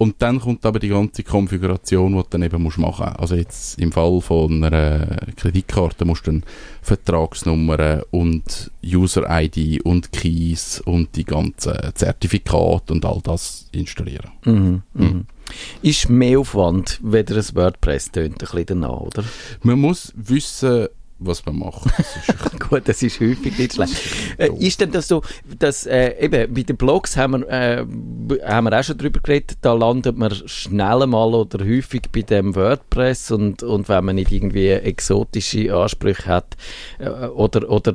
und 0.00 0.14
dann 0.22 0.40
kommt 0.40 0.64
aber 0.64 0.78
die 0.78 0.88
ganze 0.88 1.22
Konfiguration, 1.22 2.12
die 2.12 2.22
du 2.22 2.26
dann 2.30 2.42
eben 2.42 2.62
musst 2.62 2.78
machen 2.78 3.04
musst. 3.04 3.20
Also 3.20 3.34
jetzt 3.34 3.78
im 3.78 3.92
Fall 3.92 4.22
von 4.22 4.64
einer 4.64 5.18
Kreditkarte 5.36 6.06
musst 6.06 6.26
du 6.26 6.30
dann 6.30 6.44
Vertragsnummern 6.80 8.04
und 8.10 8.70
User-ID 8.82 9.84
und 9.84 10.10
Keys 10.10 10.80
und 10.86 11.14
die 11.16 11.24
ganzen 11.24 11.76
Zertifikate 11.92 12.94
und 12.94 13.04
all 13.04 13.20
das 13.22 13.68
installieren. 13.72 14.30
Mhm, 14.46 14.82
mhm. 14.94 15.26
Ist 15.82 16.08
mehr 16.08 16.38
Aufwand, 16.38 16.98
weder 17.02 17.36
ein 17.36 17.54
WordPress 17.54 18.12
tönt 18.12 18.36
ein 18.36 18.38
bisschen 18.38 18.64
danach, 18.64 19.00
oder? 19.00 19.24
Man 19.62 19.80
muss 19.80 20.14
wissen, 20.16 20.88
was 21.20 21.44
man 21.44 21.58
macht. 21.58 21.86
Das 21.96 22.16
ist 22.16 22.60
Gut, 22.68 22.88
das 22.88 23.02
ist 23.02 23.20
häufig 23.20 23.58
nicht 23.58 23.74
schlecht. 23.74 23.94
Äh, 24.38 24.50
ist 24.58 24.80
denn 24.80 24.90
das 24.90 25.08
so, 25.08 25.22
dass 25.58 25.86
äh, 25.86 26.14
eben 26.24 26.52
bei 26.52 26.62
den 26.62 26.76
Blogs 26.76 27.16
haben 27.16 27.42
wir, 27.42 27.48
äh, 27.48 27.86
haben 28.46 28.64
wir 28.64 28.78
auch 28.78 28.82
schon 28.82 28.98
drüber 28.98 29.20
geredet, 29.20 29.58
da 29.60 29.74
landet 29.74 30.16
man 30.16 30.32
schnell 30.46 31.06
mal 31.06 31.34
oder 31.34 31.64
häufig 31.64 32.02
bei 32.12 32.22
dem 32.22 32.54
WordPress 32.54 33.30
und, 33.30 33.62
und 33.62 33.88
wenn 33.88 34.04
man 34.04 34.16
nicht 34.16 34.32
irgendwie 34.32 34.70
exotische 34.70 35.74
Ansprüche 35.74 36.26
hat 36.26 36.56
äh, 36.98 37.08
oder, 37.08 37.68
oder 37.70 37.92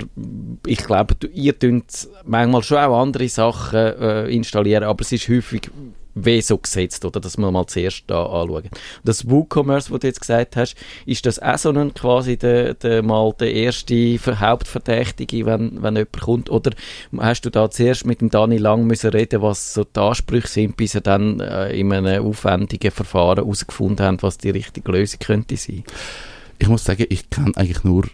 ich 0.65 0.79
glaube, 0.85 1.15
ihr 1.33 1.57
tünt 1.57 2.07
manchmal 2.25 2.63
schon 2.63 2.77
auch 2.77 3.01
andere 3.01 3.27
Sachen 3.27 3.79
äh, 3.79 4.27
installieren, 4.27 4.83
aber 4.83 5.01
es 5.01 5.11
ist 5.11 5.27
häufig 5.27 5.69
wie 6.15 6.41
so 6.41 6.58
gesetzt, 6.58 7.06
oder 7.06 7.19
dass 7.19 7.38
wir 7.38 7.51
mal 7.51 7.67
zuerst 7.67 8.06
da 8.08 8.25
anschauen. 8.25 8.69
Das 9.04 9.30
WooCommerce, 9.30 9.91
was 9.91 9.99
du 9.99 10.08
jetzt 10.08 10.21
gesagt 10.21 10.56
hast, 10.56 10.75
ist 11.06 11.25
das 11.25 11.39
auch 11.39 11.58
so 11.58 11.71
ein 11.71 11.93
quasi 11.93 12.38
der, 12.38 12.73
der, 12.73 13.04
mal 13.04 13.34
der 13.39 13.54
erste 13.54 14.17
Ver- 14.17 14.39
Hauptverdächtige, 14.39 15.45
wenn, 15.45 15.84
wenn 15.84 15.95
jemand 15.95 16.19
kommt? 16.19 16.49
Oder 16.49 16.71
hast 17.17 17.41
du 17.41 17.49
da 17.49 17.69
zuerst 17.69 18.06
mit 18.06 18.21
dem 18.21 18.30
Dani 18.30 18.58
Lang 18.58 18.88
müssen 18.88 19.12
reden, 19.12 19.41
was 19.41 19.73
so 19.73 19.84
die 19.84 19.99
Ansprüche 19.99 20.47
sind, 20.47 20.78
bis 20.78 20.95
er 20.95 21.01
dann 21.01 21.39
äh, 21.41 21.78
in 21.78 21.91
einem 21.91 22.25
aufwendigen 22.25 22.91
Verfahren 22.91 23.38
herausgefunden 23.38 24.06
hat, 24.06 24.23
was 24.23 24.38
die 24.38 24.49
richtige 24.49 24.91
Lösung 24.91 25.19
könnte 25.19 25.58
sein? 25.58 25.84
ich 26.58 26.67
muss 26.67 26.84
sagen, 26.84 27.06
ich 27.10 27.30
kenne 27.30 27.51
eigentlich 27.56 27.84
nur 27.84 28.06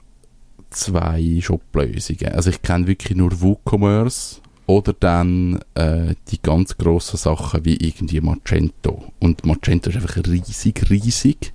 zwei 0.69 1.39
Shop-Lösungen. 1.41 2.31
Also 2.33 2.49
ich 2.49 2.61
kenne 2.61 2.87
wirklich 2.87 3.17
nur 3.17 3.41
WooCommerce 3.41 4.40
oder 4.71 4.93
dann 4.93 5.59
äh, 5.75 6.15
die 6.29 6.41
ganz 6.41 6.77
grossen 6.77 7.17
Sachen 7.17 7.65
wie 7.65 7.75
irgendwie 7.75 8.21
Magento. 8.21 9.11
Und 9.19 9.45
Magento 9.45 9.89
ist 9.89 9.97
einfach 9.97 10.15
riesig, 10.25 10.89
riesig. 10.89 11.53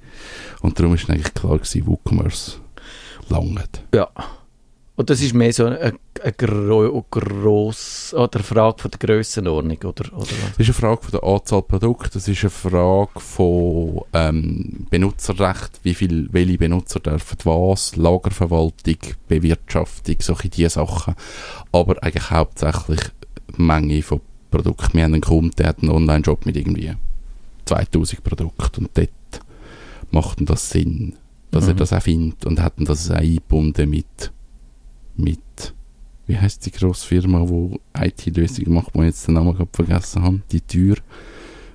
Und 0.60 0.78
darum 0.78 0.94
ist 0.94 1.08
eigentlich 1.08 1.32
klar 1.32 1.56
gewesen, 1.56 1.86
WooCommerce 1.86 2.60
langt. 3.30 3.82
Ja. 3.94 4.08
Und 4.96 5.10
das 5.10 5.20
ist 5.20 5.34
mehr 5.34 5.52
so 5.52 5.66
eine, 5.66 5.78
eine 6.22 6.32
gro 6.32 7.04
gross, 7.10 8.14
oder 8.14 8.36
eine 8.36 8.44
Frage 8.44 8.80
von 8.80 8.90
der 8.90 8.98
Grössenordnung, 8.98 9.76
oder, 9.78 10.10
oder? 10.14 10.26
Das 10.26 10.58
ist 10.58 10.66
eine 10.68 10.72
Frage 10.72 11.02
von 11.02 11.10
der 11.10 11.22
Anzahl 11.22 11.62
Produkte, 11.62 12.10
das 12.14 12.26
ist 12.28 12.40
eine 12.42 12.50
Frage 12.50 13.20
von 13.20 14.00
ähm, 14.14 14.86
Benutzerrecht, 14.88 15.80
wie 15.82 15.94
viel, 15.94 16.28
welche 16.32 16.56
Benutzer 16.56 17.00
dürfen 17.00 17.36
was, 17.44 17.94
Lagerverwaltung, 17.96 18.96
Bewirtschaftung, 19.28 20.16
solche 20.20 20.48
diese 20.48 20.70
Sachen. 20.70 21.14
Aber 21.72 22.02
eigentlich 22.02 22.30
hauptsächlich 22.30 23.00
Menge 23.58 24.00
von 24.02 24.22
Produkten. 24.50 24.94
Wir 24.94 25.04
haben 25.04 25.12
einen 25.12 25.22
Kunden, 25.22 25.54
der 25.58 25.68
hat 25.68 25.82
einen 25.82 25.90
Online-Shop 25.90 26.46
mit 26.46 26.56
irgendwie 26.56 26.94
2000 27.66 28.24
Produkten 28.24 28.86
und 28.86 28.96
dort 28.96 29.10
macht 30.10 30.38
das 30.48 30.70
Sinn, 30.70 31.14
dass 31.50 31.66
er 31.66 31.74
Mhm. 31.74 31.78
das 31.78 31.92
auch 31.92 32.02
findet 32.02 32.46
und 32.46 32.60
hat 32.60 32.74
das 32.78 33.10
auch 33.10 33.16
eingebunden 33.16 33.90
mit, 33.90 34.32
mit 35.16 35.74
wie 36.26 36.36
heißt 36.36 36.66
die 36.66 36.72
grosse 36.72 37.06
Firma, 37.06 37.46
die 37.46 37.80
IT-Lösungen 37.96 38.74
macht, 38.74 38.94
wo 38.94 39.00
ich 39.02 39.08
jetzt 39.08 39.26
den 39.28 39.34
Namen 39.34 39.54
gerade 39.54 39.70
vergessen 39.72 40.22
habe? 40.22 40.42
Die 40.50 40.60
Tür. 40.60 40.96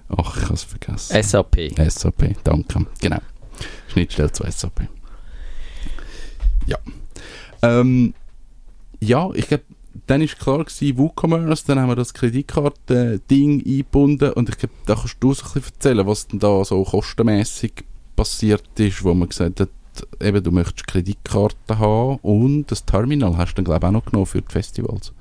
Ach, 0.09 0.35
ich 0.35 0.43
habe 0.43 0.55
es 0.55 0.63
vergessen. 0.63 1.23
SAP. 1.23 1.71
SAP, 1.89 2.35
danke. 2.43 2.85
Genau. 2.99 3.19
Schnittstelle 3.87 4.31
zu 4.31 4.43
SAP. 4.49 4.89
Ja. 6.65 6.77
Ähm, 7.61 8.13
ja, 8.99 9.29
ich 9.33 9.47
glaube, 9.47 9.63
dann 10.07 10.21
ist 10.21 10.37
klar 10.37 10.65
gewesen, 10.65 10.97
WooCommerce, 10.97 11.65
dann 11.67 11.79
haben 11.79 11.89
wir 11.89 11.95
das 11.95 12.13
Kreditkarten-Ding 12.13 13.65
eingebunden 13.65 14.33
und 14.33 14.49
ich 14.49 14.57
glaube, 14.57 14.75
da 14.85 14.95
kannst 14.95 15.17
du 15.21 15.33
so 15.33 15.43
ein 15.43 15.53
bisschen 15.53 15.73
erzählen, 15.73 16.07
was 16.07 16.27
denn 16.27 16.39
da 16.39 16.63
so 16.65 16.83
kostenmäßig 16.83 17.85
passiert 18.15 18.67
ist, 18.77 19.03
wo 19.03 19.13
man 19.13 19.29
gesagt 19.29 19.61
hat, 19.61 19.69
eben, 20.21 20.43
du 20.43 20.51
möchtest 20.51 20.87
Kreditkarten 20.87 21.79
haben 21.79 22.17
und 22.21 22.71
das 22.71 22.85
Terminal 22.85 23.37
hast 23.37 23.53
du 23.53 23.55
dann, 23.55 23.65
glaube 23.65 23.85
ich, 23.85 23.87
auch 23.87 23.91
noch 23.91 24.05
genommen 24.05 24.25
für 24.25 24.41
die 24.41 24.51
Festivals. 24.51 25.13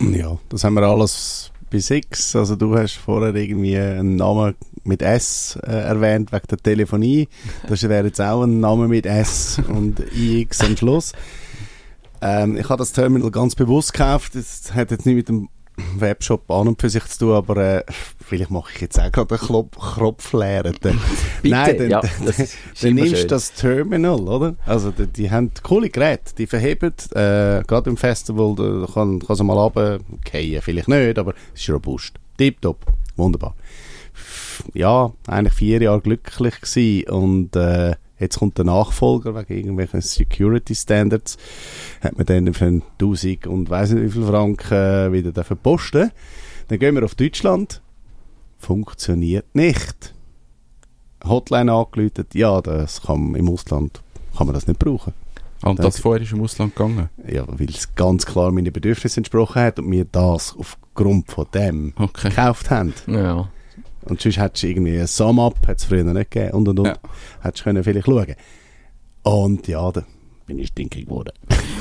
Ja, 0.00 0.38
das 0.48 0.64
haben 0.64 0.74
wir 0.74 0.82
alles 0.82 1.52
bis 1.70 1.90
X. 1.90 2.36
Also 2.36 2.56
du 2.56 2.76
hast 2.76 2.94
vorher 2.94 3.34
irgendwie 3.34 3.78
einen 3.78 4.16
Namen 4.16 4.54
mit 4.84 5.00
S 5.00 5.58
äh, 5.62 5.70
erwähnt 5.70 6.32
wegen 6.32 6.46
der 6.50 6.58
Telefonie. 6.58 7.28
Das 7.66 7.82
wäre 7.82 8.06
jetzt 8.06 8.20
auch 8.20 8.42
ein 8.42 8.60
Name 8.60 8.88
mit 8.88 9.06
S 9.06 9.60
und 9.68 10.00
IX 10.14 10.60
am 10.60 10.76
Schluss. 10.76 11.12
Ähm, 12.20 12.56
ich 12.56 12.68
habe 12.68 12.78
das 12.78 12.92
Terminal 12.92 13.30
ganz 13.30 13.54
bewusst 13.54 13.94
gekauft. 13.94 14.34
Das 14.34 14.74
hat 14.74 14.90
jetzt 14.90 15.06
nicht 15.06 15.16
mit 15.16 15.28
dem 15.28 15.48
Webshop 15.96 16.50
an 16.50 16.68
und 16.68 16.80
für 16.80 16.90
sich 16.90 17.04
zu 17.06 17.20
tun, 17.20 17.34
aber 17.34 17.56
äh, 17.56 17.84
vielleicht 18.24 18.50
mache 18.50 18.72
ich 18.74 18.80
jetzt 18.82 19.00
auch 19.00 19.10
gerade 19.10 19.34
einen 19.34 19.46
Klop 19.46 19.76
Kropfleeren. 19.78 20.72
Bitte, 20.72 20.96
Nein, 21.42 21.78
dann, 21.78 21.90
ja, 21.90 22.00
dann, 22.24 22.48
dann 22.80 22.94
nimmst 22.94 23.16
schön. 23.18 23.28
das 23.28 23.52
Terminal, 23.52 24.20
oder? 24.20 24.54
Also 24.66 24.90
die, 24.90 25.06
die 25.06 25.30
haben 25.30 25.50
coole 25.62 25.88
Geräte, 25.88 26.34
die 26.36 26.46
verheben, 26.46 26.92
äh, 27.12 27.62
gerade 27.66 27.90
im 27.90 27.96
Festival, 27.96 28.54
da 28.54 28.92
kann, 28.92 29.20
kann 29.20 29.36
sie 29.36 29.44
mal 29.44 29.58
runterfallen, 29.58 30.60
vielleicht 30.60 30.88
nicht, 30.88 31.18
aber 31.18 31.34
es 31.54 31.62
ist 31.62 31.70
robust. 31.70 32.14
Tipptopp, 32.36 32.84
wunderbar. 33.16 33.54
Ja, 34.74 35.12
eigentlich 35.26 35.54
vier 35.54 35.80
Jahre 35.80 36.00
glücklich 36.00 36.60
gewesen 36.60 37.08
und 37.10 37.56
äh, 37.56 37.94
jetzt 38.22 38.38
kommt 38.38 38.56
der 38.56 38.64
Nachfolger 38.64 39.34
wegen 39.34 39.54
irgendwelchen 39.54 40.00
Security 40.00 40.74
Standards, 40.74 41.36
hat 42.00 42.16
man 42.16 42.24
dann 42.26 42.54
für 42.54 42.80
1000 43.00 43.46
und 43.46 43.68
weiss 43.70 43.90
nicht 43.90 44.02
wie 44.04 44.10
viel 44.10 44.24
Franken 44.26 44.72
äh, 44.72 45.12
wieder 45.12 45.32
dafür 45.32 45.56
posten. 45.56 46.10
Dann 46.68 46.78
gehen 46.78 46.94
wir 46.94 47.04
auf 47.04 47.14
Deutschland, 47.14 47.82
funktioniert 48.58 49.54
nicht. 49.54 50.14
Hotline 51.24 51.72
angeläutet, 51.72 52.34
ja, 52.34 52.60
das 52.60 53.02
kann 53.02 53.34
im 53.34 53.48
Ausland 53.48 54.00
kann 54.36 54.46
man 54.46 54.54
das 54.54 54.66
nicht 54.66 54.78
brauchen. 54.80 55.12
Und 55.62 55.78
Das- 55.78 55.86
das 55.94 56.00
vorher 56.00 56.22
ist 56.22 56.32
im 56.32 56.40
Ausland 56.42 56.74
gegangen. 56.74 57.08
Ja, 57.30 57.44
weil 57.46 57.68
es 57.70 57.94
ganz 57.94 58.26
klar 58.26 58.50
meine 58.50 58.72
Bedürfnisse 58.72 59.18
entsprochen 59.20 59.62
hat 59.62 59.78
und 59.78 59.88
wir 59.92 60.04
das 60.04 60.56
aufgrund 60.58 61.30
von 61.30 61.46
dem 61.54 61.92
Okay. 61.96 62.30
gekauft 62.30 62.70
haben. 62.70 62.92
Ja. 63.06 63.48
Und 64.04 64.20
sonst 64.20 64.38
hättest 64.38 64.62
du 64.62 64.68
irgendwie 64.68 64.98
ein 64.98 65.06
Sum-Up, 65.06 65.66
hat 65.66 65.78
es 65.78 65.84
früher 65.84 66.04
nicht 66.04 66.30
gegeben 66.30 66.54
und 66.54 66.68
und 66.68 66.80
und. 66.80 66.86
Ja. 66.86 66.96
Hättest 67.42 67.60
du 67.60 67.64
können 67.64 67.84
vielleicht 67.84 68.06
schauen. 68.06 68.34
Und 69.22 69.68
ja, 69.68 69.90
da 69.92 70.04
bin 70.46 70.58
ich 70.58 70.68
stinkig 70.68 71.06
geworden. 71.06 71.32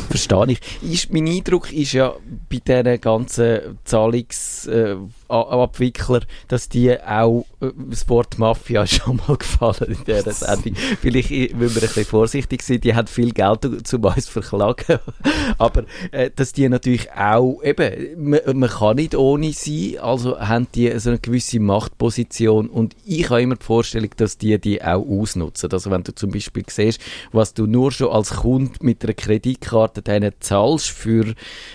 Verstehe 0.09 0.51
ich. 0.51 0.59
Ist, 0.81 1.13
mein 1.13 1.27
Eindruck 1.27 1.71
ist 1.71 1.93
ja 1.93 2.15
bei 2.49 2.59
diesen 2.59 2.99
ganzen 2.99 3.79
Zahlungsabwicklern, 3.85 6.25
dass 6.47 6.67
die 6.69 6.99
auch 6.99 7.45
äh, 7.61 7.71
das 7.89 8.09
Wort 8.09 8.37
Mafia 8.37 8.85
schon 8.87 9.21
mal 9.27 9.37
gefallen 9.37 9.85
in 9.87 10.03
dieser 10.05 10.31
Sendung. 10.33 10.75
Vielleicht 11.01 11.31
äh, 11.31 11.53
müssen 11.53 11.75
wir 11.75 11.83
ein 11.83 11.87
bisschen 11.87 12.05
vorsichtig 12.05 12.61
sein. 12.61 12.81
Die 12.81 12.93
haben 12.93 13.07
viel 13.07 13.31
Geld 13.31 13.87
zu 13.87 13.97
uns 13.97 14.27
verklagen. 14.27 14.99
Aber 15.57 15.85
äh, 16.11 16.29
dass 16.35 16.53
die 16.53 16.67
natürlich 16.67 17.11
auch, 17.13 17.61
eben, 17.63 18.29
man, 18.29 18.41
man 18.53 18.69
kann 18.69 18.97
nicht 18.97 19.15
ohne 19.15 19.53
sein, 19.53 19.97
also 20.01 20.39
haben 20.39 20.67
die 20.75 20.99
so 20.99 21.11
eine 21.11 21.19
gewisse 21.19 21.59
Machtposition 21.59 22.69
und 22.69 22.95
ich 23.05 23.29
habe 23.29 23.41
immer 23.41 23.55
die 23.55 23.65
Vorstellung, 23.65 24.09
dass 24.17 24.37
die 24.37 24.59
die 24.59 24.83
auch 24.83 25.07
ausnutzen. 25.07 25.71
Also 25.71 25.91
wenn 25.91 26.03
du 26.03 26.13
zum 26.13 26.31
Beispiel 26.31 26.63
siehst, 26.67 26.99
was 27.31 27.53
du 27.53 27.65
nur 27.65 27.91
schon 27.91 28.09
als 28.09 28.31
Kunde 28.31 28.73
mit 28.81 29.03
einer 29.03 29.13
Kreditkarte 29.13 29.70
denen 29.71 30.34
zahlst 30.39 30.89
für 30.89 31.34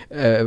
äh, 0.09 0.44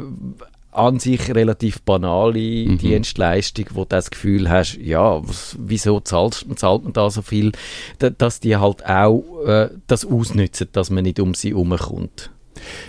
an 0.71 0.99
sich 0.99 1.33
relativ 1.33 1.81
banale 1.81 2.39
Mhm. 2.69 2.77
Dienstleistung, 2.77 3.65
wo 3.73 3.81
du 3.81 3.89
das 3.89 4.11
Gefühl 4.11 4.49
hast, 4.49 4.77
ja, 4.77 5.27
was, 5.27 5.55
wieso 5.59 5.99
zahlst, 5.99 6.45
zahlt 6.57 6.83
man 6.83 6.93
da 6.93 7.09
so 7.09 7.21
viel, 7.21 7.51
da, 7.97 8.09
dass 8.11 8.39
die 8.39 8.55
halt 8.55 8.85
auch 8.85 9.23
äh, 9.45 9.69
das 9.87 10.05
ausnutzen, 10.05 10.67
dass 10.71 10.89
man 10.91 11.03
nicht 11.03 11.19
um 11.19 11.33
sie 11.33 11.49
herumkommt. 11.49 12.29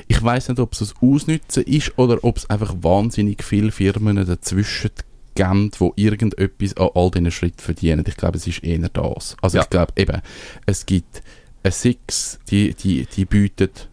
Ich 0.09 0.23
weiß 0.23 0.49
nicht, 0.49 0.59
ob 0.61 0.73
es 0.73 0.81
das 0.81 0.95
Ausnutzen 1.01 1.63
ist 1.65 1.97
oder 1.97 2.19
ob 2.23 2.37
es 2.37 2.51
einfach 2.51 2.75
wahnsinnig 2.81 3.43
viele 3.45 3.71
Firmen 3.71 4.17
dazwischen 4.27 4.91
geben, 5.37 5.71
die 5.71 6.03
irgendetwas 6.05 6.77
an 6.77 6.91
all 6.95 7.11
diesen 7.11 7.31
Schritten 7.31 7.61
verdienen. 7.61 8.05
Ich 8.07 8.17
glaube, 8.17 8.37
es 8.37 8.47
ist 8.47 8.63
eher 8.65 8.89
das. 8.89 9.37
Also 9.41 9.57
Ja. 9.59 9.63
ich 9.63 9.71
glaube 9.71 9.93
eben, 9.97 10.21
es 10.67 10.85
gibt 10.87 11.23
eine 11.63 11.71
Six, 11.73 12.41
die, 12.51 12.75
die, 12.75 13.07
die 13.07 13.25
bietet 13.25 13.89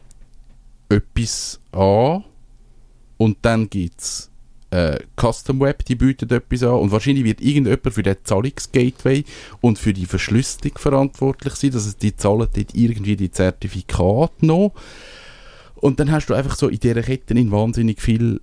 etwas 0.90 1.60
an 1.72 2.24
und 3.18 3.38
dann 3.42 3.70
gibt 3.70 4.00
es 4.00 4.32
äh, 4.70 5.00
Custom 5.16 5.60
Web, 5.62 5.86
die 5.86 5.96
bietet 5.96 6.32
etwas 6.32 6.64
an 6.64 6.76
und 6.76 6.92
wahrscheinlich 6.92 7.24
wird 7.24 7.42
irgendjemand 7.42 7.94
für 7.94 8.04
den 8.04 8.18
Zahlungsgateway 8.24 9.24
und 9.62 9.80
für 9.80 9.94
die 9.94 10.06
Verschlüsselung 10.06 10.78
verantwortlich 10.78 11.56
sein, 11.56 11.72
dass 11.72 11.86
es 11.86 11.98
die 11.98 12.16
zahlen 12.16 12.48
dort 12.54 12.74
irgendwie 12.76 13.16
die 13.16 13.32
Zertifikate 13.32 14.46
noch 14.46 14.74
und 15.76 16.00
dann 16.00 16.12
hast 16.12 16.28
du 16.28 16.34
einfach 16.34 16.56
so 16.56 16.68
in 16.68 16.80
dieser 16.80 17.02
Kette 17.02 17.34
in 17.34 17.52
wahnsinnig 17.52 18.02
viele 18.02 18.42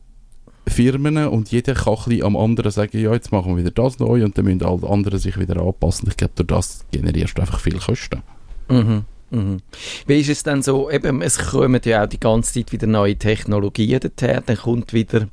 Firmen 0.67 1.19
und 1.29 1.51
jeder 1.51 1.75
kann 1.75 1.97
ein 2.07 2.23
am 2.23 2.37
anderen 2.37 2.71
sagen, 2.71 2.99
ja, 2.99 3.13
jetzt 3.13 3.33
machen 3.33 3.55
wir 3.55 3.63
wieder 3.63 3.71
das 3.71 3.99
neu 3.99 4.25
und 4.25 4.39
dann 4.39 4.47
müssen 4.47 4.63
alle 4.63 4.89
anderen 4.89 5.19
sich 5.19 5.39
wieder 5.39 5.61
anpassen. 5.61 6.09
Ich 6.09 6.17
glaube, 6.17 6.33
durch 6.37 6.47
das 6.47 6.87
generierst 6.91 7.37
du 7.37 7.43
einfach 7.43 7.61
viel 7.61 7.79
Kosten. 7.79 8.23
Mhm. 8.71 9.05
Mhm. 9.35 9.59
Wie 10.07 10.21
ist 10.21 10.29
es 10.29 10.43
dann 10.43 10.63
so, 10.63 10.91
eben, 10.91 11.21
es 11.21 11.39
kommen 11.39 11.81
ja 11.85 12.05
auch 12.05 12.09
die 12.09 12.21
ganze 12.21 12.55
Zeit 12.55 12.73
wieder 12.73 12.87
neue 12.87 13.17
Technologien 13.17 14.01
daher, 14.17 14.41
dann 14.41 14.57
kommt 14.57 14.93
wieder, 14.93 15.29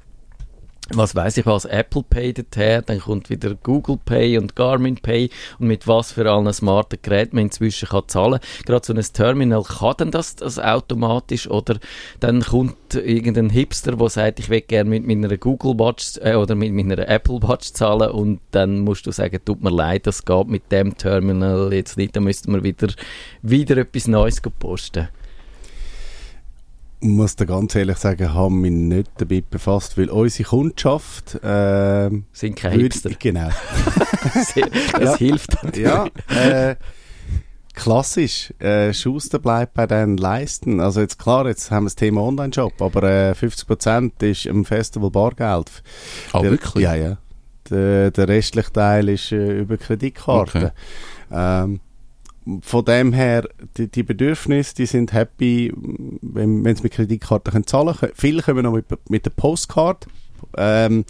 was 0.96 1.16
weiß 1.16 1.38
ich 1.38 1.46
was, 1.46 1.66
Apple 1.66 2.04
Pay 2.04 2.34
daher, 2.34 2.82
dann 2.82 3.00
kommt 3.00 3.30
wieder 3.30 3.56
Google 3.56 3.98
Pay 4.04 4.38
und 4.38 4.56
Garmin 4.56 4.96
Pay 4.96 5.30
und 5.60 5.68
mit 5.68 5.88
was 5.88 6.12
für 6.12 6.30
allen 6.30 6.52
smarten 6.54 7.00
Geräten 7.02 7.36
man 7.36 7.46
inzwischen 7.46 7.90
kann 7.90 8.04
zahlen. 8.08 8.40
Gerade 8.66 8.86
so 8.86 8.94
ein 8.94 9.02
Terminal 9.02 9.64
kann 9.64 9.96
dann 9.98 10.12
das, 10.12 10.36
das 10.36 10.60
automatisch 10.60 11.50
oder 11.50 11.78
dann 12.20 12.42
kommt 12.42 12.96
irgendein 12.96 13.50
Hipster, 13.50 13.96
der 13.96 14.10
sagt, 14.10 14.40
ich 14.40 14.50
will 14.50 14.62
gerne 14.62 14.90
mit 14.90 15.06
meiner 15.06 15.36
Google 15.38 15.78
Watch 15.80 16.18
äh, 16.22 16.36
oder 16.36 16.56
mit 16.56 16.74
meiner 16.74 17.08
Apple 17.08 17.42
Watch 17.42 17.74
zahlen 17.74 18.12
und 18.12 18.40
dann 18.52 18.80
musst 18.80 19.06
du 19.08 19.12
sagen, 19.12 19.40
tut 19.44 19.64
mir 19.64 19.72
leid, 19.72 20.08
das 20.08 20.26
geht 20.26 20.48
mit 20.48 20.72
dem 20.72 20.98
Terminal 20.98 21.74
jetzt 21.74 21.98
nicht, 21.98 22.16
dann 22.16 22.24
müssten 22.24 22.54
wir 22.54 22.64
wieder, 22.64 22.88
wieder 23.42 23.78
etwas 23.78 24.08
Neues 24.08 24.42
posten. 24.60 25.08
Ich 27.04 27.08
muss 27.10 27.36
dir 27.36 27.48
ganz 27.48 27.74
ehrlich 27.76 27.98
sagen, 27.98 28.34
habe 28.34 28.52
mich 28.54 28.72
nicht 28.72 29.10
damit 29.18 29.50
befasst, 29.50 29.98
weil 29.98 30.10
unsere 30.10 30.48
Kundschaft 30.50 31.40
ähm, 31.44 32.26
Sind 32.32 32.56
keine 32.56 32.76
würde- 32.76 32.84
Hipster. 32.84 33.10
Genau. 33.18 33.50
das 34.34 34.54
Ja. 34.56 35.16
hilft 35.18 35.64
natürlich. 35.64 35.88
ja, 35.88 36.06
äh, 36.30 36.76
klassisch. 37.74 38.54
Äh, 38.60 38.94
Schuster 38.94 39.40
bleibt 39.40 39.74
bei 39.74 39.88
den 39.88 40.18
Leisten. 40.18 40.80
Also 40.80 41.02
jetzt 41.02 41.18
klar, 41.18 41.48
jetzt 41.48 41.72
haben 41.72 41.86
wir 41.86 41.88
das 41.88 41.96
Thema 41.96 42.22
Online-Shop, 42.22 42.80
aber 42.82 43.02
äh, 43.04 43.32
50% 43.32 44.24
ist 44.24 44.46
im 44.46 44.64
Festival 44.64 45.10
Bargeld. 45.10 45.82
Ah, 46.34 46.42
Der- 46.42 46.52
wirklich? 46.52 46.84
Ja, 46.84 46.94
ja. 46.96 47.18
Der, 47.70 48.12
der 48.12 48.28
restliche 48.28 48.74
Teil 48.74 49.10
ist 49.10 49.32
äh, 49.32 49.60
über 49.62 49.78
Kreditkarte. 49.78 50.74
Ähm, 51.32 51.80
von 52.62 52.86
dem 52.86 53.14
her, 53.14 53.48
die, 53.78 53.88
die 53.88 54.04
Bedürfnisse, 54.04 54.74
die 54.76 54.86
sind 54.88 55.14
happy, 55.14 55.72
wenn, 56.22 56.64
wenn 56.64 56.76
sie 56.76 56.84
mit 56.84 56.94
Kreditkarte 56.94 57.52
können 57.52 57.68
zahlen 57.68 57.96
können. 57.96 58.14
Viele 58.16 58.42
kommen 58.42 58.64
noch 58.64 58.74
mit, 58.74 58.86
mit 59.10 59.26
der 59.26 59.30
Postcard. 59.32 60.08
Ähm, 60.58 61.06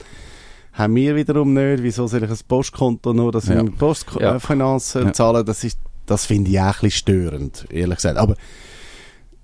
haben 0.73 0.95
wir 0.95 1.15
wiederum 1.15 1.53
nicht. 1.53 1.83
Wieso 1.83 2.07
soll 2.07 2.23
ich 2.23 2.29
ein 2.29 2.37
Postkonto 2.47 3.13
nur, 3.13 3.31
dass 3.31 3.47
Ja. 3.47 3.57
ich 3.57 3.63
mit 3.63 3.77
Postfinanz 3.77 4.93
Ja. 4.93 5.01
äh, 5.01 5.05
Ja. 5.05 5.13
zahlen? 5.13 5.45
Das, 5.45 5.63
ist, 5.63 5.79
das 6.05 6.25
finde 6.25 6.51
ich 6.51 6.59
auch 6.59 6.65
ein 6.65 6.71
bisschen 6.73 6.91
störend, 6.91 7.65
ehrlich 7.69 7.95
gesagt. 7.95 8.17
Aber 8.17 8.35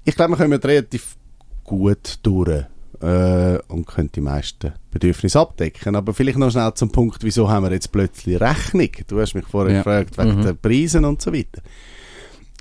ich 0.03 0.15
glaube, 0.15 0.31
wir 0.33 0.37
kommen 0.37 0.59
relativ 0.59 1.15
gut 1.63 2.19
durch 2.23 2.65
äh, 3.01 3.59
und 3.67 3.85
können 3.87 4.11
die 4.13 4.21
meisten 4.21 4.73
Bedürfnisse 4.91 5.39
abdecken. 5.39 5.95
Aber 5.95 6.13
vielleicht 6.13 6.37
noch 6.37 6.51
schnell 6.51 6.73
zum 6.73 6.91
Punkt, 6.91 7.23
wieso 7.23 7.49
haben 7.49 7.63
wir 7.65 7.71
jetzt 7.71 7.91
plötzlich 7.91 8.39
Rechnung? 8.39 8.89
Du 9.07 9.19
hast 9.19 9.33
mich 9.35 9.45
vorher 9.45 9.73
Ja. 9.75 9.79
gefragt, 9.83 10.17
wegen 10.17 10.37
Mhm. 10.39 10.41
der 10.43 10.53
Preisen 10.53 11.05
und 11.05 11.21
so 11.21 11.33
weiter. 11.33 11.61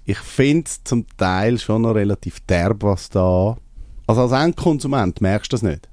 Ich 0.04 0.18
finde 0.18 0.66
es 0.66 0.84
zum 0.84 1.04
Teil 1.16 1.58
schon 1.58 1.82
noch 1.82 1.94
relativ 1.94 2.40
derb, 2.40 2.82
was 2.82 3.08
da... 3.10 3.56
Also 4.06 4.22
als 4.22 4.32
Endkonsument 4.32 5.20
merkst 5.20 5.52
du 5.52 5.56
das 5.56 5.62
nicht. 5.62 5.88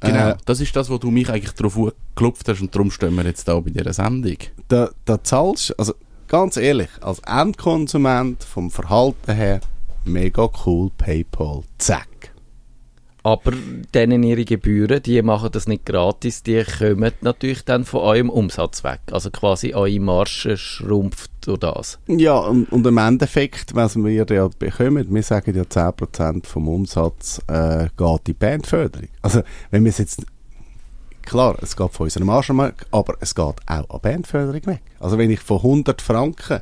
Genau, 0.00 0.30
Äh, 0.30 0.36
das 0.44 0.60
ist 0.60 0.74
das, 0.74 0.90
wo 0.90 0.98
du 0.98 1.10
mich 1.10 1.28
eigentlich 1.30 1.54
drauf 1.54 1.78
geklopft 2.14 2.48
hast 2.48 2.60
und 2.60 2.74
darum 2.74 2.90
stehen 2.90 3.14
wir 3.14 3.24
jetzt 3.24 3.46
da 3.46 3.58
bei 3.60 3.70
dieser 3.70 3.92
Sendung. 3.92 4.36
da, 4.68 4.90
da 5.04 5.22
zahlst 5.22 5.78
also 5.78 5.94
ganz 6.28 6.56
ehrlich, 6.56 6.88
als 7.00 7.20
Endkonsument 7.20 8.42
vom 8.42 8.70
Verhalten 8.70 9.32
her, 9.34 9.60
mega 10.04 10.48
cool, 10.66 10.90
PayPal, 10.98 11.62
zack. 11.78 12.08
Aber 13.24 13.52
denen 13.94 14.22
ihre 14.22 14.44
Gebühren, 14.44 15.02
die 15.02 15.22
machen 15.22 15.48
das 15.50 15.66
nicht 15.66 15.86
gratis, 15.86 16.42
die 16.42 16.62
kommen 16.62 17.10
natürlich 17.22 17.64
dann 17.64 17.86
von 17.86 18.00
eurem 18.00 18.28
Umsatz 18.28 18.84
weg. 18.84 19.00
Also 19.10 19.30
quasi 19.30 19.72
eure 19.72 19.98
Marge 19.98 20.58
schrumpft 20.58 21.30
durch 21.40 21.60
das. 21.60 21.98
Ja, 22.06 22.36
und, 22.36 22.70
und 22.70 22.86
im 22.86 22.98
Endeffekt, 22.98 23.74
was 23.74 23.96
wir 23.96 24.12
ja 24.12 24.48
bekommen, 24.58 25.06
wir 25.08 25.22
sagen 25.22 25.56
ja 25.56 25.62
10% 25.62 26.44
vom 26.44 26.68
Umsatz 26.68 27.40
äh, 27.46 27.88
geht 27.96 28.28
in 28.28 28.36
Bandförderung. 28.36 29.08
Also, 29.22 29.42
wenn 29.70 29.84
wir 29.84 29.88
es 29.88 29.98
jetzt, 29.98 30.26
klar, 31.22 31.56
es 31.62 31.78
geht 31.78 31.92
von 31.92 32.04
unserem 32.04 32.26
Margen 32.26 32.58
weg, 32.58 32.84
aber 32.90 33.14
es 33.20 33.34
geht 33.34 33.42
auch 33.44 33.54
an 33.66 34.00
Bandförderung 34.02 34.66
weg. 34.66 34.82
Also, 35.00 35.16
wenn 35.16 35.30
ich 35.30 35.40
von 35.40 35.58
100 35.58 36.02
Franken, 36.02 36.60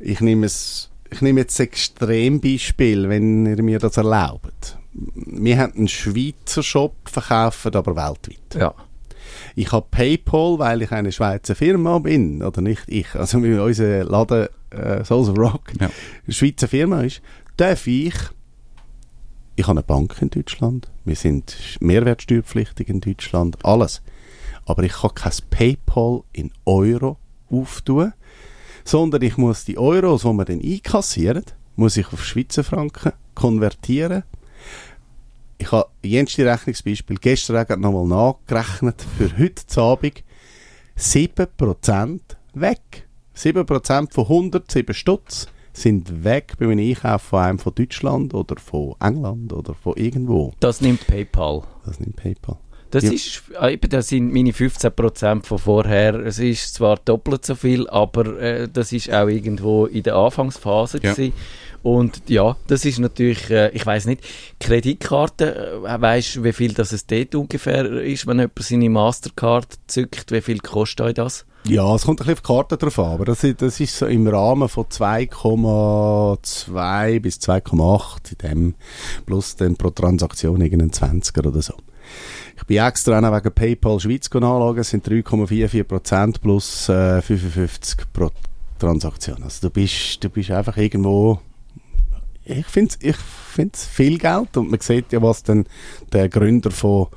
ich 0.00 0.20
nehme 0.20 0.46
es, 0.46 0.90
ich 1.12 1.20
nehme 1.20 1.42
jetzt 1.42 1.60
ein 1.60 1.68
Extrembeispiel, 1.68 3.08
wenn 3.08 3.46
ihr 3.46 3.62
mir 3.62 3.78
das 3.78 3.96
erlaubt. 3.96 4.78
Wir 5.26 5.58
haben 5.58 5.74
einen 5.74 5.88
Schweizer 5.88 6.62
Shop, 6.62 6.94
verkaufen 7.06 7.74
aber 7.74 7.96
weltweit. 7.96 8.54
Ja. 8.54 8.74
Ich 9.56 9.72
habe 9.72 9.86
PayPal, 9.90 10.58
weil 10.58 10.82
ich 10.82 10.92
eine 10.92 11.12
Schweizer 11.12 11.54
Firma 11.54 11.98
bin, 11.98 12.42
oder 12.42 12.60
nicht 12.60 12.84
ich, 12.88 13.14
also 13.14 13.42
weil 13.42 13.58
unser 13.60 14.04
Laden 14.04 14.48
äh, 14.70 15.04
Souls 15.04 15.28
of 15.28 15.38
Rock 15.38 15.72
Ja. 15.80 15.90
eine 16.24 16.34
Schweizer 16.34 16.68
Firma 16.68 17.02
ist, 17.02 17.22
darf 17.56 17.86
ich, 17.86 18.14
ich 19.56 19.66
habe 19.66 19.78
eine 19.78 19.82
Bank 19.82 20.16
in 20.20 20.30
Deutschland, 20.30 20.90
wir 21.04 21.16
sind 21.16 21.56
mehrwertsteuerpflichtig 21.80 22.88
in 22.88 23.00
Deutschland, 23.00 23.64
alles. 23.64 24.02
Aber 24.66 24.82
ich 24.82 24.92
kann 24.92 25.14
kein 25.14 25.32
PayPal 25.50 26.22
in 26.32 26.50
Euro 26.64 27.18
auftun, 27.50 28.12
sondern 28.84 29.22
ich 29.22 29.36
muss 29.36 29.64
die 29.64 29.78
Euros, 29.78 30.22
die 30.22 30.28
wir 30.32 30.44
dann 30.44 30.60
einkassieren, 30.60 31.44
muss 31.76 31.96
ich 31.96 32.12
auf 32.12 32.24
Schweizer 32.24 32.64
Franken 32.64 33.12
konvertieren. 33.34 34.24
Ich 35.64 35.72
habe 35.72 35.88
jenste 36.02 36.44
Rechnungsbeispiel 36.44 37.16
gestern 37.16 37.80
nochmal 37.80 38.06
nachgerechnet, 38.06 39.02
für 39.16 39.34
heute 39.38 39.80
Abend 39.80 40.22
7% 40.98 42.20
weg. 42.52 43.08
7% 43.34 44.12
von 44.12 44.24
107 44.24 44.94
Stutz 44.94 45.46
sind 45.72 46.22
weg 46.22 46.52
bei 46.58 46.66
einem 46.66 46.86
Einkauf 46.86 47.22
von 47.22 47.38
einem 47.38 47.58
von 47.58 47.74
Deutschland 47.74 48.34
oder 48.34 48.56
von 48.60 48.94
England 49.00 49.54
oder 49.54 49.72
von 49.72 49.96
irgendwo. 49.96 50.52
Das 50.60 50.82
nimmt 50.82 51.06
PayPal. 51.06 51.62
Das 51.86 51.98
nimmt 51.98 52.16
PayPal. 52.16 52.58
Das, 52.90 53.02
Ja. 53.04 53.12
ist, 53.12 53.42
äh, 53.58 53.72
eben, 53.72 53.88
das 53.88 54.08
sind 54.08 54.34
meine 54.34 54.52
15% 54.52 55.46
von 55.46 55.58
vorher. 55.58 56.14
Es 56.16 56.38
ist 56.38 56.74
zwar 56.74 56.96
doppelt 56.96 57.46
so 57.46 57.54
viel, 57.54 57.88
aber 57.88 58.38
äh, 58.38 58.68
das 58.70 58.92
ist 58.92 59.10
auch 59.10 59.28
irgendwo 59.28 59.86
in 59.86 60.02
der 60.02 60.14
Anfangsphase. 60.14 61.00
Ja. 61.02 61.12
gewesen. 61.14 61.32
Und 61.84 62.22
ja, 62.28 62.56
das 62.66 62.84
ist 62.86 62.98
natürlich, 62.98 63.50
äh, 63.50 63.68
ich 63.70 63.84
weiß 63.86 64.06
nicht, 64.06 64.24
Kreditkarte, 64.58 65.82
äh, 65.86 66.00
weißt 66.00 66.36
du, 66.36 66.44
wie 66.44 66.52
viel 66.54 66.72
das 66.72 66.92
es 66.92 67.06
dort 67.06 67.34
ungefähr 67.34 67.84
ist, 68.02 68.26
wenn 68.26 68.38
jemand 68.38 68.58
seine 68.58 68.88
Mastercard 68.90 69.74
zückt, 69.86 70.32
wie 70.32 70.40
viel 70.40 70.58
kostet 70.60 71.00
euch 71.02 71.14
das? 71.14 71.44
Ja, 71.66 71.94
es 71.94 72.02
kommt 72.04 72.20
ein 72.20 72.26
bisschen 72.26 72.34
auf 72.34 72.40
die 72.40 72.46
Karte 72.46 72.76
drauf 72.78 72.98
an, 72.98 73.12
aber 73.12 73.24
das, 73.26 73.44
ist- 73.44 73.60
das 73.62 73.78
ist 73.80 73.96
so 73.98 74.06
im 74.06 74.26
Rahmen 74.26 74.68
von 74.68 74.84
2,2 74.86 77.20
bis 77.20 77.38
2,8 77.40 78.32
in 78.32 78.38
dem, 78.48 78.74
plus 79.26 79.56
dann 79.56 79.76
pro 79.76 79.90
Transaktion 79.90 80.60
irgendein 80.60 80.90
20er 80.90 81.46
oder 81.48 81.62
so. 81.62 81.74
Ich 82.56 82.64
bin 82.64 82.78
extra 82.78 83.18
auch 83.18 83.36
wegen 83.36 83.54
PayPal 83.54 83.98
Schweiz 84.00 84.28
nachschauen, 84.32 84.78
es 84.78 84.90
sind 84.90 85.06
3,44% 85.08 86.40
plus 86.40 86.88
äh, 86.88 87.20
55 87.22 88.12
pro 88.12 88.30
Transaktion. 88.78 89.42
Also 89.42 89.68
du 89.68 89.72
bist, 89.72 90.22
du 90.22 90.28
bist 90.28 90.50
einfach 90.50 90.76
irgendwo, 90.76 91.40
ich 92.44 92.66
finde 92.66 92.94
es 93.00 93.06
ich 93.06 93.16
find's 93.16 93.86
viel 93.86 94.18
Geld 94.18 94.56
und 94.56 94.70
man 94.70 94.80
sieht 94.80 95.12
ja, 95.12 95.22
was 95.22 95.42
dann 95.42 95.66
der 96.12 96.28
Gründer 96.28 96.70
von 96.70 97.08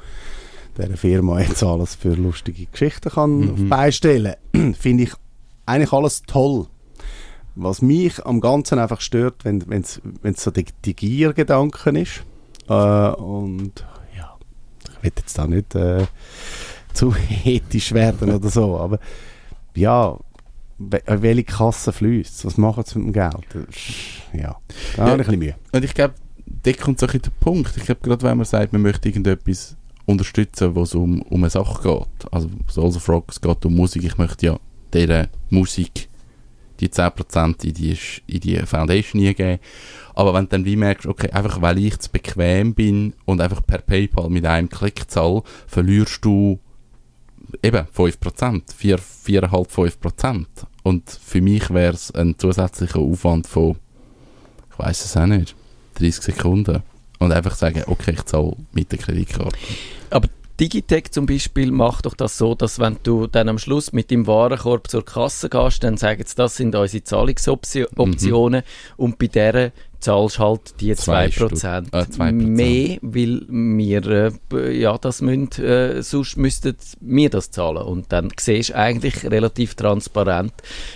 dieser 0.78 0.98
Firma 0.98 1.42
jetzt 1.42 1.64
alles 1.64 1.96
für 1.96 2.14
lustige 2.14 2.66
Geschichten 2.68 3.10
kann 3.10 3.52
auf 3.52 3.70
beistellen. 3.70 4.36
Finde 4.80 5.04
ich 5.04 5.14
eigentlich 5.66 5.92
alles 5.92 6.24
toll. 6.24 6.68
Was 7.56 7.82
mich 7.82 8.24
am 8.24 8.40
Ganzen 8.40 8.78
einfach 8.78 9.02
stört, 9.02 9.44
wenn 9.44 9.64
es 9.72 10.00
so 10.36 10.52
die, 10.52 10.66
die 10.86 10.96
Giergedanken 10.96 11.96
ist. 11.96 12.24
Äh, 12.70 12.74
und 12.74 13.84
ja, 14.16 14.38
ich 14.84 15.04
will 15.04 15.12
jetzt 15.18 15.38
da 15.38 15.48
nicht 15.48 15.74
äh, 15.74 16.06
zu 16.94 17.16
ethisch 17.44 17.94
werden 17.94 18.32
oder 18.32 18.50
so, 18.50 18.78
aber 18.78 19.00
ja, 19.74 20.18
welche 20.80 21.44
Kasse 21.44 21.92
fließt 21.92 22.46
Was 22.46 22.58
machen 22.58 22.84
sie 22.86 23.00
mit 23.00 23.08
dem 23.08 23.14
Geld? 23.14 23.68
Ja, 24.34 24.58
da 24.96 25.06
Ja. 25.06 25.12
habe 25.12 25.22
ich 25.22 25.28
ein 25.28 25.40
bisschen 25.40 25.40
Mühe. 25.40 25.56
Und 25.72 25.84
ich 25.84 25.94
glaube, 25.94 26.14
da 26.64 26.72
kommt 26.74 27.00
so 27.00 27.06
ein 27.06 27.12
bisschen 27.14 27.22
der 27.24 27.32
Punkt. 27.46 27.76
Ich 27.78 27.84
glaube, 27.86 28.02
gerade 28.04 28.22
wenn 28.24 28.38
man 28.38 28.46
sagt, 28.46 28.74
man 28.74 28.82
möchte 28.82 29.10
irgendetwas 29.10 29.76
unterstützen, 30.06 30.76
wo 30.76 30.84
es 30.84 30.94
um, 30.96 31.22
um 31.24 31.42
eine 31.42 31.50
Sache 31.50 31.82
geht. 31.84 32.32
Also 32.34 32.50
Souls 32.70 32.96
of 32.96 33.10
Rock, 33.10 33.26
es 33.30 33.42
geht 33.42 33.66
um 33.66 33.76
Musik. 33.76 34.04
Ich 34.04 34.18
möchte 34.18 34.46
ja 34.46 34.60
dieser 34.94 35.28
Musik 35.50 36.08
die 36.80 36.90
10% 36.90 37.66
in 37.66 37.74
die, 37.74 37.98
in 38.28 38.40
die 38.40 38.58
Foundation 38.60 39.22
eingeben. 39.26 39.60
Aber 40.14 40.34
wenn 40.36 40.44
du 40.46 40.50
dann 40.50 40.66
wie 40.66 40.76
merkst, 40.76 41.08
okay, 41.08 41.32
einfach 41.32 41.60
weil 41.62 41.80
ich 41.80 41.98
zu 41.98 42.12
bequem 42.12 42.76
bin 42.76 43.14
und 43.26 43.42
einfach 43.42 43.66
per 43.66 43.80
PayPal 43.80 44.30
mit 44.30 44.46
einem 44.46 44.70
Klick 44.70 45.10
zahle, 45.10 45.42
verlierst 45.66 46.24
du 46.24 46.60
eben 47.64 47.86
5%, 47.96 48.62
4, 48.76 49.00
4,5, 49.00 49.98
5%. 50.02 50.46
Und 50.84 51.10
für 51.10 51.42
mich 51.42 51.70
wäre 51.70 51.94
es 51.94 52.12
ein 52.12 52.38
zusätzlicher 52.38 53.00
Aufwand 53.00 53.48
von, 53.48 53.76
ich 54.72 54.80
weiß 54.80 55.06
es 55.06 55.18
auch 55.18 55.26
nicht, 55.26 55.56
30 55.96 56.24
Sekunden. 56.24 56.84
Und 57.20 57.32
einfach 57.32 57.56
sagen, 57.56 57.84
okay, 57.88 58.12
ich 58.12 58.24
zahle 58.26 58.56
mit 58.74 58.92
der 58.92 59.00
Kreditkarte. 59.00 59.58
Aber 60.12 60.30
Digitec 60.60 61.14
zum 61.14 61.28
Beispiel 61.28 61.72
macht 61.72 62.08
doch 62.08 62.16
das 62.16 62.38
so, 62.38 62.56
dass 62.56 62.80
wenn 62.80 62.98
du 63.04 63.28
dann 63.28 63.48
am 63.48 63.60
Schluss 63.60 63.94
mit 63.94 64.10
dem 64.10 64.26
Warenkorb 64.26 64.90
zur 64.90 65.06
Kasse 65.06 65.50
gehst, 65.50 65.84
dann 65.84 65.98
sagen 65.98 66.24
sie, 66.26 66.36
das 66.36 66.56
sind 66.56 66.76
unsere 66.76 67.04
Zahlungsoptionen 67.04 68.64
und 68.98 69.20
bei 69.20 69.28
der 69.28 69.72
zahlst 70.00 70.40
halt 70.40 70.80
die 70.80 70.94
2%, 70.94 70.98
Zwei 70.98 71.28
Stutz- 71.32 71.64
äh, 71.64 71.82
2%. 72.06 72.32
mehr, 72.32 72.98
weil 73.02 73.42
wir 73.50 74.32
äh, 74.54 74.78
ja, 74.80 74.98
das 74.98 75.22
müssen, 75.22 75.52
äh, 75.64 76.02
sonst 76.04 76.38
müssten 76.38 76.76
wir 77.02 77.30
das 77.30 77.52
zahlen 77.52 77.84
und 77.84 78.12
dann 78.12 78.30
siehst 78.40 78.70
du 78.70 78.76
eigentlich 78.76 79.24
relativ 79.26 79.76
transparent, 79.76 80.54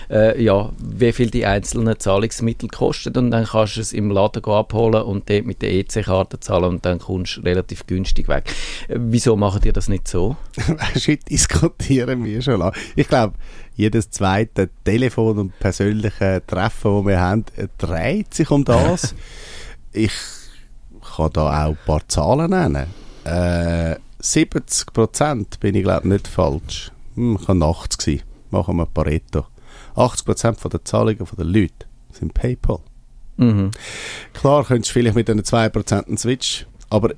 äh, 0.09 0.41
ja, 0.41 0.71
wie 0.79 1.11
viel 1.11 1.29
die 1.29 1.45
einzelnen 1.45 1.99
Zahlungsmittel 1.99 2.69
kosten 2.69 3.17
und 3.17 3.31
dann 3.31 3.45
kannst 3.45 3.77
du 3.77 3.81
es 3.81 3.93
im 3.93 4.11
Laden 4.11 4.41
go 4.41 4.55
abholen 4.57 5.03
und 5.03 5.29
dort 5.29 5.45
mit 5.45 5.61
der 5.61 5.71
EC-Karte 5.73 6.39
zahlen 6.39 6.65
und 6.65 6.85
dann 6.85 6.99
kommst 6.99 7.37
du 7.37 7.41
relativ 7.41 7.87
günstig 7.87 8.27
weg. 8.27 8.53
Äh, 8.87 8.97
wieso 8.99 9.35
machen 9.35 9.61
ihr 9.63 9.73
das 9.73 9.89
nicht 9.89 10.07
so? 10.07 10.35
Weißt 10.55 11.07
du, 11.07 11.17
diskutieren 11.17 12.23
wir 12.23 12.41
schon 12.41 12.59
lange. 12.59 12.73
Ich 12.95 13.07
glaube, 13.07 13.33
jedes 13.75 14.09
zweite 14.09 14.69
Telefon 14.83 15.39
und 15.39 15.59
persönliche 15.59 16.41
Treffen, 16.45 16.97
das 16.97 17.05
wir 17.05 17.19
haben, 17.19 17.45
dreht 17.77 18.33
sich 18.33 18.49
um 18.51 18.63
das. 18.65 19.15
ich 19.91 20.11
kann 21.15 21.31
da 21.33 21.65
auch 21.65 21.69
ein 21.71 21.77
paar 21.85 22.07
Zahlen 22.07 22.51
nennen. 22.51 22.87
Äh, 23.23 23.95
70% 24.21 25.59
bin 25.59 25.75
ich 25.75 25.83
glaube 25.83 26.07
nicht 26.07 26.27
falsch. 26.27 26.91
Hm, 27.15 27.39
kann 27.43 27.63
80 27.63 28.01
sein. 28.01 28.21
Machen 28.51 28.77
wir 28.77 28.85
Pareto. 28.85 29.45
80% 29.95 30.55
von 30.57 30.71
der 30.71 30.85
Zahlungen 30.85 31.27
der 31.37 31.45
Leute 31.45 31.85
sind 32.11 32.33
PayPal. 32.33 32.79
Mhm. 33.37 33.71
Klar, 34.33 34.65
könntest 34.65 34.91
du 34.91 34.93
vielleicht 34.93 35.15
mit 35.15 35.29
einen 35.29 35.41
2% 35.41 36.07
einen 36.07 36.17
Switch, 36.17 36.65
aber 36.89 37.13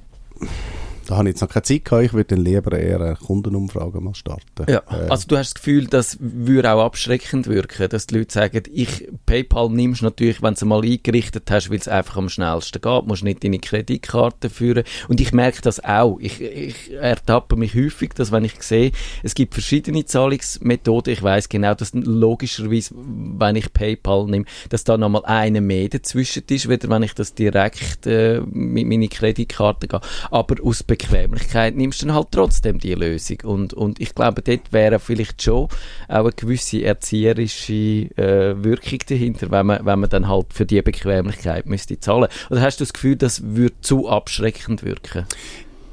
da 1.05 1.17
habe 1.17 1.29
ich 1.29 1.33
jetzt 1.33 1.41
noch 1.41 1.49
keine 1.49 1.63
Zeit 1.63 1.85
gehabt. 1.85 2.03
Ich 2.03 2.13
würde 2.13 2.35
dann 2.35 2.45
lieber 2.45 2.77
eher 2.77 3.01
eine 3.01 3.15
Kundenumfrage 3.15 4.01
mal 4.01 4.15
starten. 4.15 4.65
Ja, 4.67 4.81
Äh, 4.89 5.09
also 5.09 5.27
du 5.27 5.37
hast 5.37 5.49
das 5.49 5.55
Gefühl, 5.55 5.87
das 5.87 6.17
würde 6.19 6.71
auch 6.71 6.83
abschreckend 6.83 7.47
wirken, 7.47 7.89
dass 7.89 8.07
die 8.07 8.17
Leute 8.17 8.33
sagen, 8.33 8.63
ich, 8.71 9.07
PayPal 9.25 9.69
nimmst 9.69 10.01
du 10.01 10.05
natürlich, 10.05 10.41
wenn 10.41 10.53
du 10.53 10.57
es 10.57 10.65
mal 10.65 10.83
eingerichtet 10.83 11.49
hast, 11.51 11.69
weil 11.69 11.77
es 11.77 11.87
einfach 11.87 12.17
am 12.17 12.29
schnellsten 12.29 12.81
geht, 12.81 13.03
Du 13.03 13.07
musst 13.07 13.23
nicht 13.23 13.43
deine 13.43 13.59
Kreditkarte 13.59 14.49
führen 14.49 14.83
und 15.07 15.19
ich 15.19 15.33
merke 15.33 15.61
das 15.61 15.83
auch. 15.83 16.19
Ich, 16.19 16.41
ich 16.41 16.93
ertappe 16.93 17.55
mich 17.55 17.75
häufig, 17.75 18.13
dass 18.13 18.31
wenn 18.31 18.45
ich 18.45 18.61
sehe, 18.61 18.91
es 19.23 19.35
gibt 19.35 19.53
verschiedene 19.53 20.05
Zahlungsmethoden, 20.05 21.13
ich 21.13 21.23
weiß 21.23 21.49
genau, 21.49 21.73
dass 21.73 21.93
logischerweise, 21.93 22.93
wenn 22.95 23.55
ich 23.55 23.73
PayPal 23.73 24.25
nehme, 24.25 24.45
dass 24.69 24.83
da 24.83 24.97
nochmal 24.97 25.25
eine 25.25 25.61
mehr 25.61 25.89
dazwischen 25.89 26.43
ist, 26.49 26.69
weder 26.69 26.89
wenn 26.89 27.03
ich 27.03 27.13
das 27.13 27.33
direkt 27.33 28.05
äh, 28.07 28.41
mit 28.41 28.87
meiner 28.87 29.07
Kreditkarte 29.07 29.87
gehe. 29.87 30.01
Aber 30.31 30.55
aus 30.63 30.83
Bequemlichkeit 30.95 31.75
nimmst 31.75 32.01
du 32.01 32.05
dann 32.05 32.15
halt 32.15 32.27
trotzdem 32.31 32.79
die 32.79 32.93
Lösung. 32.93 33.37
Und, 33.43 33.73
und 33.73 33.99
ich 33.99 34.13
glaube, 34.13 34.43
dort 34.43 34.71
wäre 34.71 34.99
vielleicht 34.99 35.41
schon 35.41 35.63
auch 35.63 35.69
eine 36.07 36.31
gewisse 36.31 36.83
erzieherische 36.83 37.73
äh, 38.15 38.63
Wirkung 38.63 38.99
dahinter, 39.07 39.49
wenn 39.49 39.65
man, 39.65 39.85
wenn 39.85 39.99
man 39.99 40.09
dann 40.09 40.27
halt 40.27 40.53
für 40.53 40.67
die 40.67 40.81
Bequemlichkeit 40.83 41.65
müsste 41.65 41.99
zahlen. 41.99 42.27
Oder 42.51 42.61
hast 42.61 42.79
du 42.79 42.83
das 42.83 42.93
Gefühl, 42.93 43.15
das 43.15 43.41
würde 43.43 43.73
zu 43.81 44.07
abschreckend 44.07 44.83
wirken? 44.83 45.25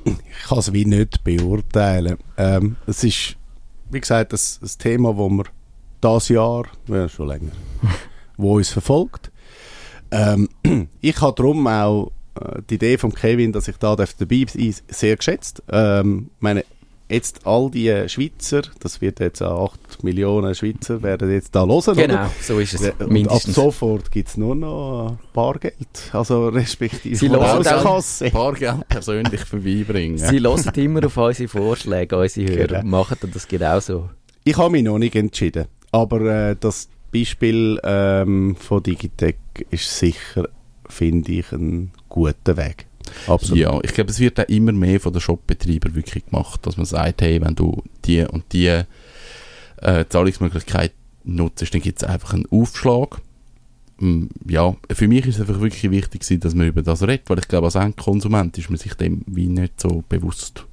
ich 0.04 0.48
kann 0.48 0.58
es 0.58 0.72
wie 0.72 0.84
nicht 0.84 1.24
beurteilen. 1.24 2.18
Ähm, 2.36 2.76
es 2.86 3.02
ist, 3.04 3.36
wie 3.90 4.00
gesagt, 4.00 4.32
das, 4.32 4.58
das 4.60 4.76
Thema, 4.76 5.16
wo 5.16 5.28
wir 5.30 5.44
das 6.00 6.28
Jahr, 6.28 6.66
ja, 6.88 7.08
schon 7.08 7.28
länger, 7.28 7.52
wo 8.36 8.56
uns 8.56 8.68
verfolgt. 8.68 9.30
Ähm, 10.10 10.48
ich 11.00 11.20
habe 11.20 11.34
darum 11.36 11.66
auch 11.66 12.12
die 12.68 12.74
Idee 12.74 12.98
von 12.98 13.12
Kevin, 13.14 13.52
dass 13.52 13.68
ich 13.68 13.76
da 13.76 13.96
dabei 13.96 14.46
sein 14.48 14.74
sehr 14.88 15.16
geschätzt. 15.16 15.62
Ähm, 15.70 16.30
meine, 16.38 16.64
jetzt 17.08 17.44
all 17.44 17.70
die 17.70 18.08
Schweizer, 18.08 18.62
das 18.78 19.00
wird 19.00 19.18
jetzt 19.20 19.42
auch 19.42 19.74
8 19.90 20.04
Millionen 20.04 20.54
Schweizer, 20.54 21.02
werden 21.02 21.30
jetzt 21.32 21.54
da 21.54 21.66
hören, 21.66 21.96
Genau, 21.96 22.14
oder? 22.14 22.30
so 22.40 22.58
ist 22.60 22.74
es. 22.74 22.82
Ja, 22.82 22.92
Und 23.04 23.28
ab 23.28 23.40
sofort 23.42 24.10
gibt 24.12 24.28
es 24.28 24.36
nur 24.36 24.54
noch 24.54 25.16
Bargeld. 25.32 25.74
Also 26.12 26.48
respektive 26.48 27.16
Sie 27.16 27.28
hören 27.28 27.40
auch- 27.42 27.64
Vorauskasse. 27.64 28.26
Ein 28.26 28.30
paar 28.32 28.52
Geld 28.54 28.88
persönlich 28.88 29.40
vorbeibringen. 29.44 30.18
Sie 30.18 30.38
hören 30.40 30.72
immer 30.76 31.04
auf 31.06 31.16
unsere 31.16 31.48
Vorschläge, 31.48 32.16
unsere 32.16 32.48
Hörer. 32.48 32.66
Genau. 32.82 32.98
Machen 32.98 33.16
das 33.32 33.48
genauso. 33.48 34.08
Ich 34.44 34.56
habe 34.56 34.70
mich 34.70 34.84
noch 34.84 34.98
nicht 34.98 35.16
entschieden. 35.16 35.66
Aber 35.90 36.20
äh, 36.50 36.56
das 36.58 36.88
Beispiel 37.12 37.80
ähm, 37.82 38.54
von 38.56 38.80
Digitec 38.84 39.36
ist 39.70 39.98
sicher, 39.98 40.48
finde 40.90 41.32
ich, 41.32 41.52
ein 41.52 41.90
guter 42.08 42.56
Weg. 42.56 42.86
Absolut. 43.26 43.58
Ja, 43.58 43.78
ich 43.82 43.92
glaube, 43.94 44.10
es 44.10 44.20
wird 44.20 44.38
auch 44.38 44.48
immer 44.48 44.72
mehr 44.72 45.00
von 45.00 45.12
den 45.12 45.20
Shopbetreibern 45.20 45.94
wirklich 45.94 46.26
gemacht, 46.26 46.64
dass 46.66 46.76
man 46.76 46.86
sagt, 46.86 47.22
hey, 47.22 47.40
wenn 47.40 47.54
du 47.54 47.82
die 48.04 48.22
und 48.22 48.44
die 48.52 48.66
äh, 48.66 50.04
Zahlungsmöglichkeit 50.08 50.92
nutzt, 51.24 51.74
dann 51.74 51.80
gibt 51.80 52.02
es 52.02 52.08
einfach 52.08 52.34
einen 52.34 52.46
Aufschlag. 52.50 53.20
Mm, 53.98 54.26
Ja, 54.48 54.76
für 54.92 55.08
mich 55.08 55.26
ist 55.26 55.36
es 55.36 55.40
einfach 55.40 55.60
wirklich 55.60 55.90
wichtig, 55.90 56.40
dass 56.40 56.54
man 56.54 56.68
über 56.68 56.82
das 56.82 57.02
redet, 57.02 57.28
weil 57.28 57.38
ich 57.38 57.48
glaube, 57.48 57.66
als 57.66 57.74
Endkonsument 57.74 58.56
ist 58.58 58.70
man 58.70 58.78
sich 58.78 58.94
dem 58.94 59.22
wie 59.26 59.46
nicht 59.46 59.80
so 59.80 60.04
bewusst. 60.08 60.66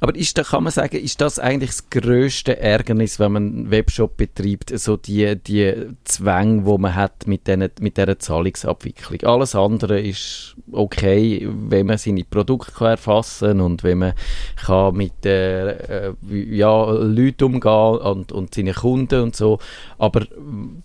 Aber 0.00 0.14
ist 0.14 0.38
da, 0.38 0.42
kann 0.42 0.64
man 0.64 0.72
sagen, 0.72 0.96
ist 0.96 1.20
das 1.20 1.38
eigentlich 1.38 1.70
das 1.70 1.90
grösste 1.90 2.58
Ärgernis, 2.58 3.18
wenn 3.18 3.32
man 3.32 3.42
einen 3.42 3.70
Webshop 3.70 4.16
betreibt, 4.16 4.76
so 4.78 4.96
die, 4.96 5.36
die 5.36 5.74
Zwänge, 6.04 6.64
wo 6.64 6.78
man 6.78 6.94
hat 6.94 7.26
mit, 7.26 7.46
den, 7.46 7.68
mit 7.80 7.96
dieser 7.96 8.18
Zahlungsabwicklung? 8.18 9.20
Alles 9.22 9.54
andere 9.54 10.00
ist 10.00 10.56
okay, 10.72 11.48
wenn 11.48 11.86
man 11.86 11.98
seine 11.98 12.24
Produkte 12.24 12.72
kann 12.72 12.88
erfassen 12.88 13.60
und 13.60 13.82
wenn 13.82 13.98
man 13.98 14.14
kann 14.56 14.96
mit 14.96 15.26
äh, 15.26 16.08
äh, 16.08 16.14
ja, 16.30 16.90
Leuten 16.90 17.44
umgehen 17.44 17.98
und, 17.98 18.32
und 18.32 18.54
seinen 18.54 18.74
Kunden 18.74 19.22
und 19.22 19.36
so. 19.36 19.58
Aber 19.98 20.26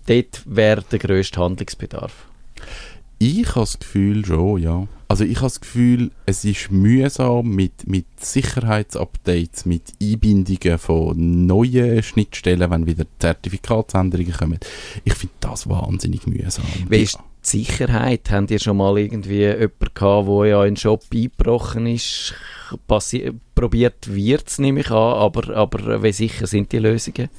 dort 0.07 0.41
wäre 0.45 0.83
der 0.91 0.99
grösste 0.99 1.39
Handlungsbedarf. 1.39 2.13
Ich 3.25 3.47
habe 3.51 3.61
das 3.61 3.79
Gefühl 3.79 4.25
schon, 4.25 4.61
ja. 4.61 4.85
Also 5.07 5.23
ich 5.23 5.37
habe 5.37 5.45
das 5.45 5.61
Gefühl, 5.61 6.11
es 6.25 6.43
ist 6.43 6.71
mühsam 6.71 7.47
mit, 7.47 7.87
mit 7.87 8.05
Sicherheitsupdates, 8.19 9.65
mit 9.65 9.93
Einbindungen 10.01 10.77
von 10.77 11.45
neuen 11.45 12.03
Schnittstellen, 12.03 12.69
wenn 12.69 12.85
wieder 12.85 13.05
Zertifikatsänderungen 13.19 14.33
kommen. 14.33 14.59
Ich 15.05 15.13
finde 15.13 15.35
das 15.39 15.69
wahnsinnig 15.69 16.27
mühsam. 16.27 16.65
Wie 16.89 16.97
ist 16.97 17.15
die 17.15 17.59
Sicherheit? 17.59 18.29
Habt 18.29 18.51
ihr 18.51 18.59
schon 18.59 18.75
mal 18.75 18.97
irgendwie 18.97 19.43
jemanden 19.43 19.93
gehabt, 19.93 20.27
der 20.27 20.45
ja 20.45 20.65
in 20.65 20.73
den 20.73 20.77
Shop 20.77 21.03
eingebrochen 21.13 21.87
ist? 21.87 22.33
Probiert 23.55 24.13
wird 24.13 24.49
es, 24.49 24.59
nehme 24.59 24.81
ich 24.81 24.91
an, 24.91 25.13
aber, 25.13 25.55
aber 25.55 26.03
wie 26.03 26.11
sicher 26.11 26.45
sind 26.45 26.73
die 26.73 26.79
Lösungen? 26.79 27.29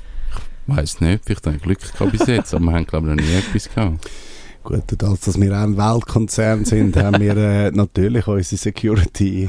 Weiß 0.67 1.03
nicht, 1.03 1.27
vielleicht 1.27 1.47
habe 1.47 1.57
ich 1.57 1.63
Glück 1.63 1.93
gehabt 1.93 2.11
bis 2.11 2.27
jetzt, 2.27 2.55
aber 2.55 2.65
wir 2.65 2.73
haben 2.73 2.87
glaube 2.87 3.11
ich 3.11 3.17
noch 3.17 3.23
nie 3.23 3.35
etwas 3.35 3.69
gehabt. 3.69 4.09
Gut, 4.65 4.83
dadurch, 4.97 5.21
dass 5.21 5.39
wir 5.39 5.53
auch 5.53 5.63
ein 5.63 5.77
Weltkonzern 5.77 6.65
sind, 6.65 6.97
haben 7.03 7.21
wir 7.21 7.37
äh, 7.37 7.71
natürlich 7.71 8.27
unsere 8.27 8.57
Security. 8.59 9.49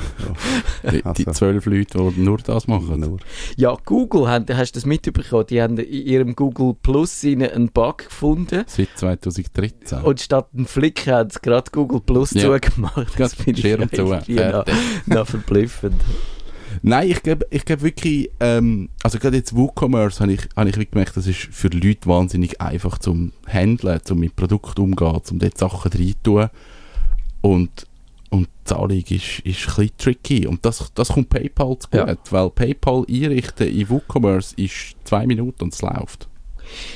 Die, 0.83 0.91
die 0.91 1.03
Also. 1.05 1.31
zwölf 1.31 1.65
Leute, 1.65 2.11
die 2.15 2.21
nur 2.21 2.37
das 2.39 2.67
machen. 2.67 2.99
Nur. 2.99 3.19
Ja, 3.55 3.75
Google, 3.85 4.27
haben, 4.27 4.45
hast 4.55 4.73
du 4.73 4.77
das 4.79 4.85
mitbekommen? 4.85 5.45
Die 5.49 5.61
haben 5.61 5.77
in 5.77 6.05
ihrem 6.05 6.35
Google 6.35 6.75
Plus 6.83 7.23
einen 7.23 7.69
Bug 7.71 7.99
gefunden 7.99 8.65
Seit 8.67 8.89
2013. 8.95 9.99
und 10.03 10.19
statt 10.19 10.49
einen 10.53 10.65
Flick 10.67 11.07
haben 11.07 11.29
sie 11.29 11.39
gerade 11.41 11.71
Google 11.71 12.01
Plus 12.01 12.31
Ja. 12.31 12.41
zugemacht. 12.41 13.07
Das 13.17 13.33
finde 13.35 13.51
ich 13.53 13.61
Schirm 13.61 13.89
zu, 13.89 14.03
noch, 14.03 14.65
noch 15.05 15.27
verblüffend. 15.27 16.01
Nein, 16.81 17.09
ich 17.09 17.21
glaube 17.23 17.45
ich 17.49 17.65
glaub 17.65 17.81
wirklich, 17.81 18.29
ähm, 18.39 18.89
also 19.03 19.19
gerade 19.19 19.37
jetzt 19.37 19.55
WooCommerce 19.55 20.19
habe 20.21 20.33
ich, 20.33 20.47
hab 20.55 20.67
ich 20.67 20.91
gemerkt, 20.91 21.17
das 21.17 21.27
ist 21.27 21.39
für 21.51 21.67
Leute 21.69 22.07
wahnsinnig 22.07 22.61
einfach 22.61 22.97
zum 22.99 23.31
Handeln, 23.47 23.99
zum 24.03 24.19
mit 24.19 24.35
Produkt 24.35 24.79
umgehen, 24.79 25.19
zum 25.23 25.39
dort 25.39 25.57
Sachen 25.57 25.91
reintun. 25.91 26.49
Und, 27.41 27.87
und 28.29 28.47
die 28.47 28.63
Zahlung 28.65 28.91
ist, 28.97 29.09
ist 29.09 29.43
ein 29.43 29.43
bisschen 29.43 29.91
tricky. 29.97 30.47
Und 30.47 30.65
das, 30.65 30.91
das 30.95 31.09
kommt 31.09 31.29
PayPal 31.29 31.77
zu 31.79 31.89
gut, 31.89 32.07
Ja. 32.07 32.15
weil 32.31 32.49
PayPal 32.49 33.05
einrichten 33.09 33.67
in 33.67 33.89
WooCommerce 33.89 34.53
ist 34.57 34.95
zwei 35.03 35.25
Minuten 35.27 35.63
und 35.65 35.73
es 35.73 35.81
läuft. 35.81 36.27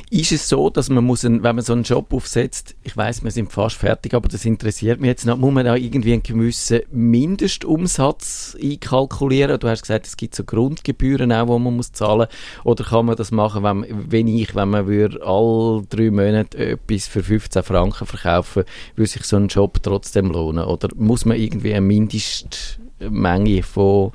Ist 0.09 0.31
es 0.31 0.49
so, 0.49 0.69
dass 0.69 0.89
man 0.89 1.03
muss, 1.03 1.25
einen, 1.25 1.43
wenn 1.43 1.55
man 1.55 1.63
so 1.63 1.73
einen 1.73 1.83
Job 1.83 2.13
aufsetzt, 2.13 2.75
ich 2.83 2.95
weiß, 2.95 3.23
wir 3.23 3.31
sind 3.31 3.51
fast 3.51 3.75
fertig, 3.75 4.13
aber 4.13 4.27
das 4.27 4.45
interessiert 4.45 4.99
mich 4.99 5.09
jetzt 5.09 5.25
noch, 5.25 5.37
muss 5.37 5.53
man 5.53 5.65
da 5.65 5.75
irgendwie 5.75 6.13
einen 6.13 6.23
gewissen 6.23 6.81
Mindestumsatz 6.91 8.57
einkalkulieren? 8.61 9.59
Du 9.59 9.67
hast 9.67 9.81
gesagt, 9.81 10.07
es 10.07 10.17
gibt 10.17 10.35
so 10.35 10.43
Grundgebühren 10.43 11.31
auch, 11.31 11.45
die 11.45 11.63
man 11.63 11.75
muss 11.75 11.91
zahlen 11.91 12.27
Oder 12.63 12.83
kann 12.83 13.05
man 13.05 13.15
das 13.15 13.31
machen, 13.31 13.63
wenn, 13.63 13.85
wenn 14.09 14.27
ich, 14.27 14.55
wenn 14.55 14.69
man 14.69 14.87
würde 14.87 15.23
alle 15.23 15.83
drei 15.89 16.11
Monate 16.11 16.57
etwas 16.57 17.07
für 17.07 17.23
15 17.23 17.63
Franken 17.63 18.05
verkaufen, 18.05 18.63
würde 18.95 19.09
sich 19.09 19.23
so 19.23 19.37
ein 19.37 19.47
Job 19.47 19.81
trotzdem 19.83 20.31
lohnen? 20.31 20.65
Oder 20.65 20.89
muss 20.95 21.25
man 21.25 21.37
irgendwie 21.37 21.73
eine 21.73 21.81
Mindestmenge 21.81 23.63
von, 23.63 24.11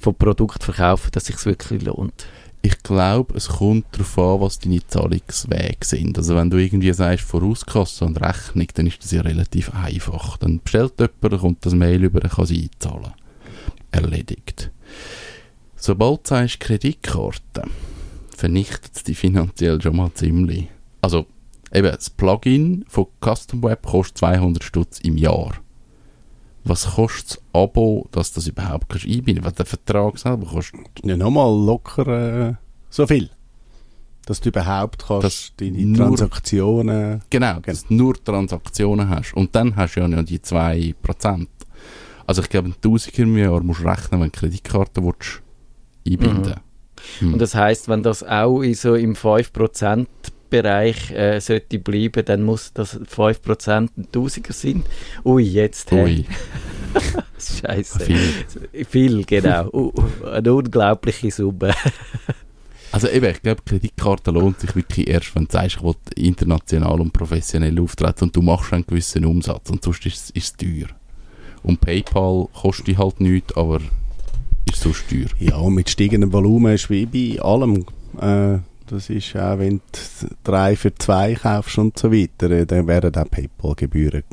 von 0.00 0.14
Produkt 0.14 0.64
verkaufen, 0.64 1.10
dass 1.12 1.26
sich 1.26 1.44
wirklich 1.46 1.82
lohnt? 1.82 2.26
Ich 2.60 2.82
glaube, 2.82 3.36
es 3.36 3.48
kommt 3.48 3.86
darauf 3.92 4.18
an, 4.18 4.40
was 4.40 4.58
deine 4.58 4.84
Zahlungswege 4.86 5.84
sind. 5.84 6.18
Also 6.18 6.34
wenn 6.36 6.50
du 6.50 6.56
irgendwie 6.56 6.92
sagst, 6.92 7.24
Vorauskasse 7.24 8.04
und 8.04 8.20
Rechnung, 8.20 8.66
dann 8.74 8.86
ist 8.86 9.02
das 9.02 9.12
ja 9.12 9.20
relativ 9.20 9.72
einfach. 9.74 10.36
Dann 10.38 10.60
bestellt 10.62 10.94
jemand, 10.98 11.40
kommt 11.40 11.64
das 11.66 11.74
Mail 11.74 12.02
über, 12.02 12.20
dann 12.20 12.30
kann 12.30 12.46
sie 12.46 12.68
einzahlen. 12.72 13.12
Erledigt. 13.90 14.70
Sobald 15.76 16.26
du 16.26 16.28
sagst 16.30 16.60
Kreditkarte, 16.60 17.62
vernichtet 18.36 18.90
es 18.94 19.04
dich 19.04 19.18
finanziell 19.18 19.80
schon 19.80 19.96
mal 19.96 20.12
ziemlich. 20.14 20.66
Also 21.00 21.26
eben, 21.72 21.92
das 21.92 22.10
Plugin 22.10 22.84
von 22.88 23.06
Custom 23.20 23.62
Web 23.62 23.86
kostet 23.86 24.18
200 24.18 24.64
Stutz 24.64 24.98
im 25.00 25.16
Jahr. 25.16 25.52
Was 26.64 26.94
kostet 26.94 27.30
das 27.30 27.40
Abo, 27.52 28.08
dass 28.12 28.32
du 28.32 28.40
das 28.40 28.46
überhaupt 28.48 28.88
kannst 28.88 29.06
einbinden 29.06 29.42
kannst? 29.44 29.58
Der 29.58 29.66
Vertrag 29.66 30.18
selber 30.18 30.46
kostet 30.46 30.80
Ja, 31.04 31.16
nochmal 31.16 31.48
locker 31.64 32.48
äh, 32.50 32.54
so 32.90 33.06
viel. 33.06 33.30
Dass 34.26 34.40
du 34.40 34.50
überhaupt 34.50 35.06
kannst 35.06 35.24
Das 35.24 35.52
deine 35.56 35.78
nur- 35.86 35.96
Transaktionen... 36.08 37.22
Genau, 37.30 37.60
dass 37.60 37.86
du 37.86 37.94
nur 37.94 38.22
Transaktionen 38.22 39.08
hast. 39.08 39.32
Und 39.34 39.54
dann 39.54 39.74
hast 39.76 39.94
du 39.94 40.00
ja 40.00 40.08
noch 40.08 40.24
die 40.24 40.38
2%. 40.40 41.46
Also 42.26 42.42
ich 42.42 42.50
glaube, 42.50 42.68
ein 42.68 42.74
Tausiger 42.82 43.22
im 43.22 43.38
Jahr 43.38 43.62
musst 43.62 43.80
du 43.80 43.88
rechnen, 43.88 44.20
wenn 44.20 44.30
du 44.30 44.38
Kreditkarte 44.38 45.02
willst, 45.02 45.42
einbinden 46.06 46.56
Mhm. 47.20 47.34
Und 47.34 47.38
das 47.40 47.54
heißt, 47.54 47.88
wenn 47.88 48.02
das 48.02 48.24
auch 48.24 48.60
in 48.60 48.74
so 48.74 48.96
im 48.96 49.14
5% 49.14 50.06
Bereich 50.50 51.10
äh, 51.10 51.40
sollte 51.40 51.78
bleiben, 51.78 52.24
dann 52.24 52.42
muss 52.42 52.72
das 52.72 52.98
5% 53.00 53.70
ein 53.96 54.12
Tausiger 54.12 54.52
sind. 54.52 54.86
Ui, 55.24 55.42
jetzt, 55.42 55.90
hey, 55.90 56.02
Ui, 56.04 56.26
Scheiße. 57.38 58.00
viel. 58.00 58.84
Viel, 58.88 59.24
genau. 59.24 59.68
Uh, 59.72 59.92
eine 60.32 60.52
unglaubliche 60.54 61.30
Summe. 61.30 61.72
Also 62.90 63.06
eben, 63.10 63.26
ich 63.26 63.42
glaube, 63.42 63.60
Kreditkarte 63.66 64.30
lohnt 64.30 64.60
sich 64.60 64.74
wirklich 64.74 65.08
erst, 65.08 65.34
wenn 65.34 65.44
du 65.44 65.52
sagst, 65.52 65.76
ich 65.76 65.82
will 65.82 65.94
international 66.16 67.02
und 67.02 67.12
professionell 67.12 67.78
auftreten 67.80 68.24
und 68.24 68.34
du 68.34 68.40
machst 68.40 68.72
einen 68.72 68.86
gewissen 68.86 69.26
Umsatz 69.26 69.68
und 69.68 69.84
sonst 69.84 70.06
ist 70.06 70.14
es- 70.16 70.30
ist 70.30 70.44
es 70.44 70.56
teuer. 70.56 70.88
Und 71.62 71.82
PayPal 71.82 72.46
kostet 72.58 72.96
halt 72.96 73.20
nichts, 73.20 73.54
aber 73.58 73.80
ist 74.70 74.80
so 74.80 74.92
teuer. 75.10 75.26
Ja, 75.38 75.56
und 75.58 75.74
mit 75.74 75.90
steigendem 75.90 76.32
Volumen 76.32 76.72
ist 76.76 76.88
wie 76.88 77.04
bei 77.04 77.38
allem. 77.42 77.84
Äh, 78.22 78.60
das 78.88 79.10
ist 79.10 79.36
auch, 79.36 79.58
wenn 79.58 79.78
du 79.78 80.28
drei 80.42 80.76
für 80.76 80.94
zwei 80.94 81.34
kaufst 81.34 81.78
und 81.78 81.98
so 81.98 82.12
weiter, 82.12 82.50
äh, 82.50 82.66
dann 82.66 82.86
werden 82.86 83.14
auch 83.14 83.30
PayPal-Gebühren 83.30 84.24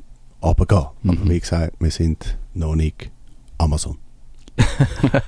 runtergehen. 0.41 0.88
Mhm. 1.04 1.10
Aber 1.12 1.30
wie 1.30 1.39
gesagt, 1.39 1.74
wir 1.80 1.91
sind 1.91 2.38
noch 2.54 2.76
nicht 2.76 3.12
Amazon. 3.58 3.98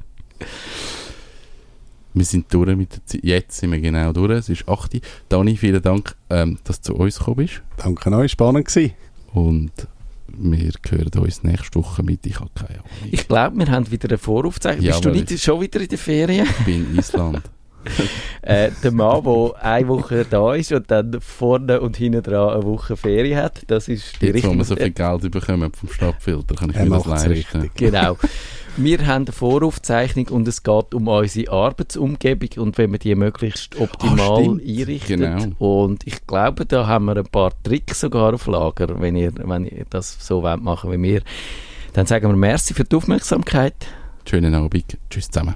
Wir 2.13 2.25
sind 2.25 2.51
durch 2.51 2.75
mit 2.75 2.93
der 2.93 3.05
Zeit. 3.05 3.23
Jetzt 3.23 3.57
sind 3.59 3.71
wir 3.71 3.79
genau 3.79 4.11
durch. 4.11 4.31
Es 4.31 4.49
ist 4.49 4.67
8 4.67 4.95
Uhr. 4.95 5.01
Dani, 5.29 5.55
vielen 5.55 5.83
Dank, 5.83 6.15
ähm, 6.31 6.57
dass 6.63 6.81
du 6.81 6.93
zu 6.93 6.99
uns 6.99 7.19
gekommen 7.19 7.37
bist. 7.37 7.61
Danke 7.77 8.11
euch, 8.11 8.31
spannend 8.31 8.65
gewesen. 8.65 8.93
Und 9.33 9.71
wir 10.27 10.71
hören 10.89 11.19
uns 11.19 11.43
nächste 11.43 11.79
Woche 11.79 12.01
mit. 12.01 12.25
Ich 12.25 12.39
habe 12.39 12.49
keine 12.55 12.79
Ahnung. 12.79 12.89
Ich 13.11 13.27
glaube, 13.27 13.57
wir 13.57 13.67
haben 13.67 13.91
wieder 13.91 14.09
eine 14.09 14.17
Voraufzeichnung. 14.17 14.83
Ja, 14.85 14.93
Bist 14.93 15.05
du 15.05 15.09
nicht 15.11 15.43
schon 15.43 15.61
wieder 15.61 15.79
in 15.79 15.87
der 15.87 15.97
Ferien? 15.97 16.47
Ich 16.47 16.65
bin 16.65 16.89
in 16.91 16.97
Island. 16.97 17.43
äh, 18.41 18.71
der 18.83 18.91
Mann, 18.91 19.23
der 19.23 19.63
eine 19.63 19.87
Woche 19.87 20.25
da 20.29 20.53
ist 20.53 20.71
und 20.71 20.89
dann 20.89 21.19
vorne 21.19 21.81
und 21.81 21.97
hinten 21.97 22.23
dran 22.23 22.53
eine 22.53 22.63
Woche 22.63 22.95
Ferien 22.97 23.41
hat, 23.41 23.63
das 23.67 23.87
ist 23.87 24.21
die 24.21 24.27
Jetzt, 24.27 24.43
wo 24.43 24.49
richtige 24.49 24.57
wir 24.57 24.65
so 24.65 24.75
viel 24.75 24.91
Geld 24.91 25.31
bekommen 25.31 25.71
vom 25.73 25.89
Stadtfilter, 25.89 26.55
kann 26.55 26.69
ich 26.69 26.75
Er 26.75 26.85
mir 26.85 26.97
das 26.97 27.05
leisten. 27.05 27.69
Genau. 27.75 28.17
Wir 28.79 29.07
haben 29.07 29.25
eine 29.25 29.31
Voraufzeichnung 29.31 30.27
und 30.27 30.47
es 30.47 30.61
geht 30.61 30.93
um 30.93 31.07
unsere 31.07 31.51
Arbeitsumgebung 31.51 32.63
und 32.63 32.77
wenn 32.77 32.91
man 32.91 32.99
die 32.99 33.15
möglichst 33.15 33.75
optimal 33.79 34.43
stimmt. 34.43 34.61
einrichtet. 34.61 35.17
Genau. 35.17 35.55
Und 35.57 36.05
ich 36.05 36.27
glaube, 36.27 36.67
da 36.67 36.85
haben 36.85 37.05
wir 37.05 37.17
ein 37.17 37.25
paar 37.25 37.51
Tricks 37.63 38.01
sogar 38.01 38.35
auf 38.35 38.45
Lager, 38.45 39.01
wenn 39.01 39.15
ihr, 39.15 39.31
wenn 39.35 39.65
ihr 39.65 39.85
das 39.89 40.17
so 40.19 40.43
wollt 40.43 40.61
machen 40.61 40.91
wie 40.91 41.01
wir. 41.01 41.21
Dann 41.93 42.05
sagen 42.05 42.29
wir 42.29 42.35
merci 42.35 42.75
für 42.75 42.83
die 42.83 42.95
Aufmerksamkeit. 42.95 43.87
Schönen 44.29 44.53
Abend. 44.53 44.95
Tschüss 45.09 45.31
zusammen. 45.31 45.55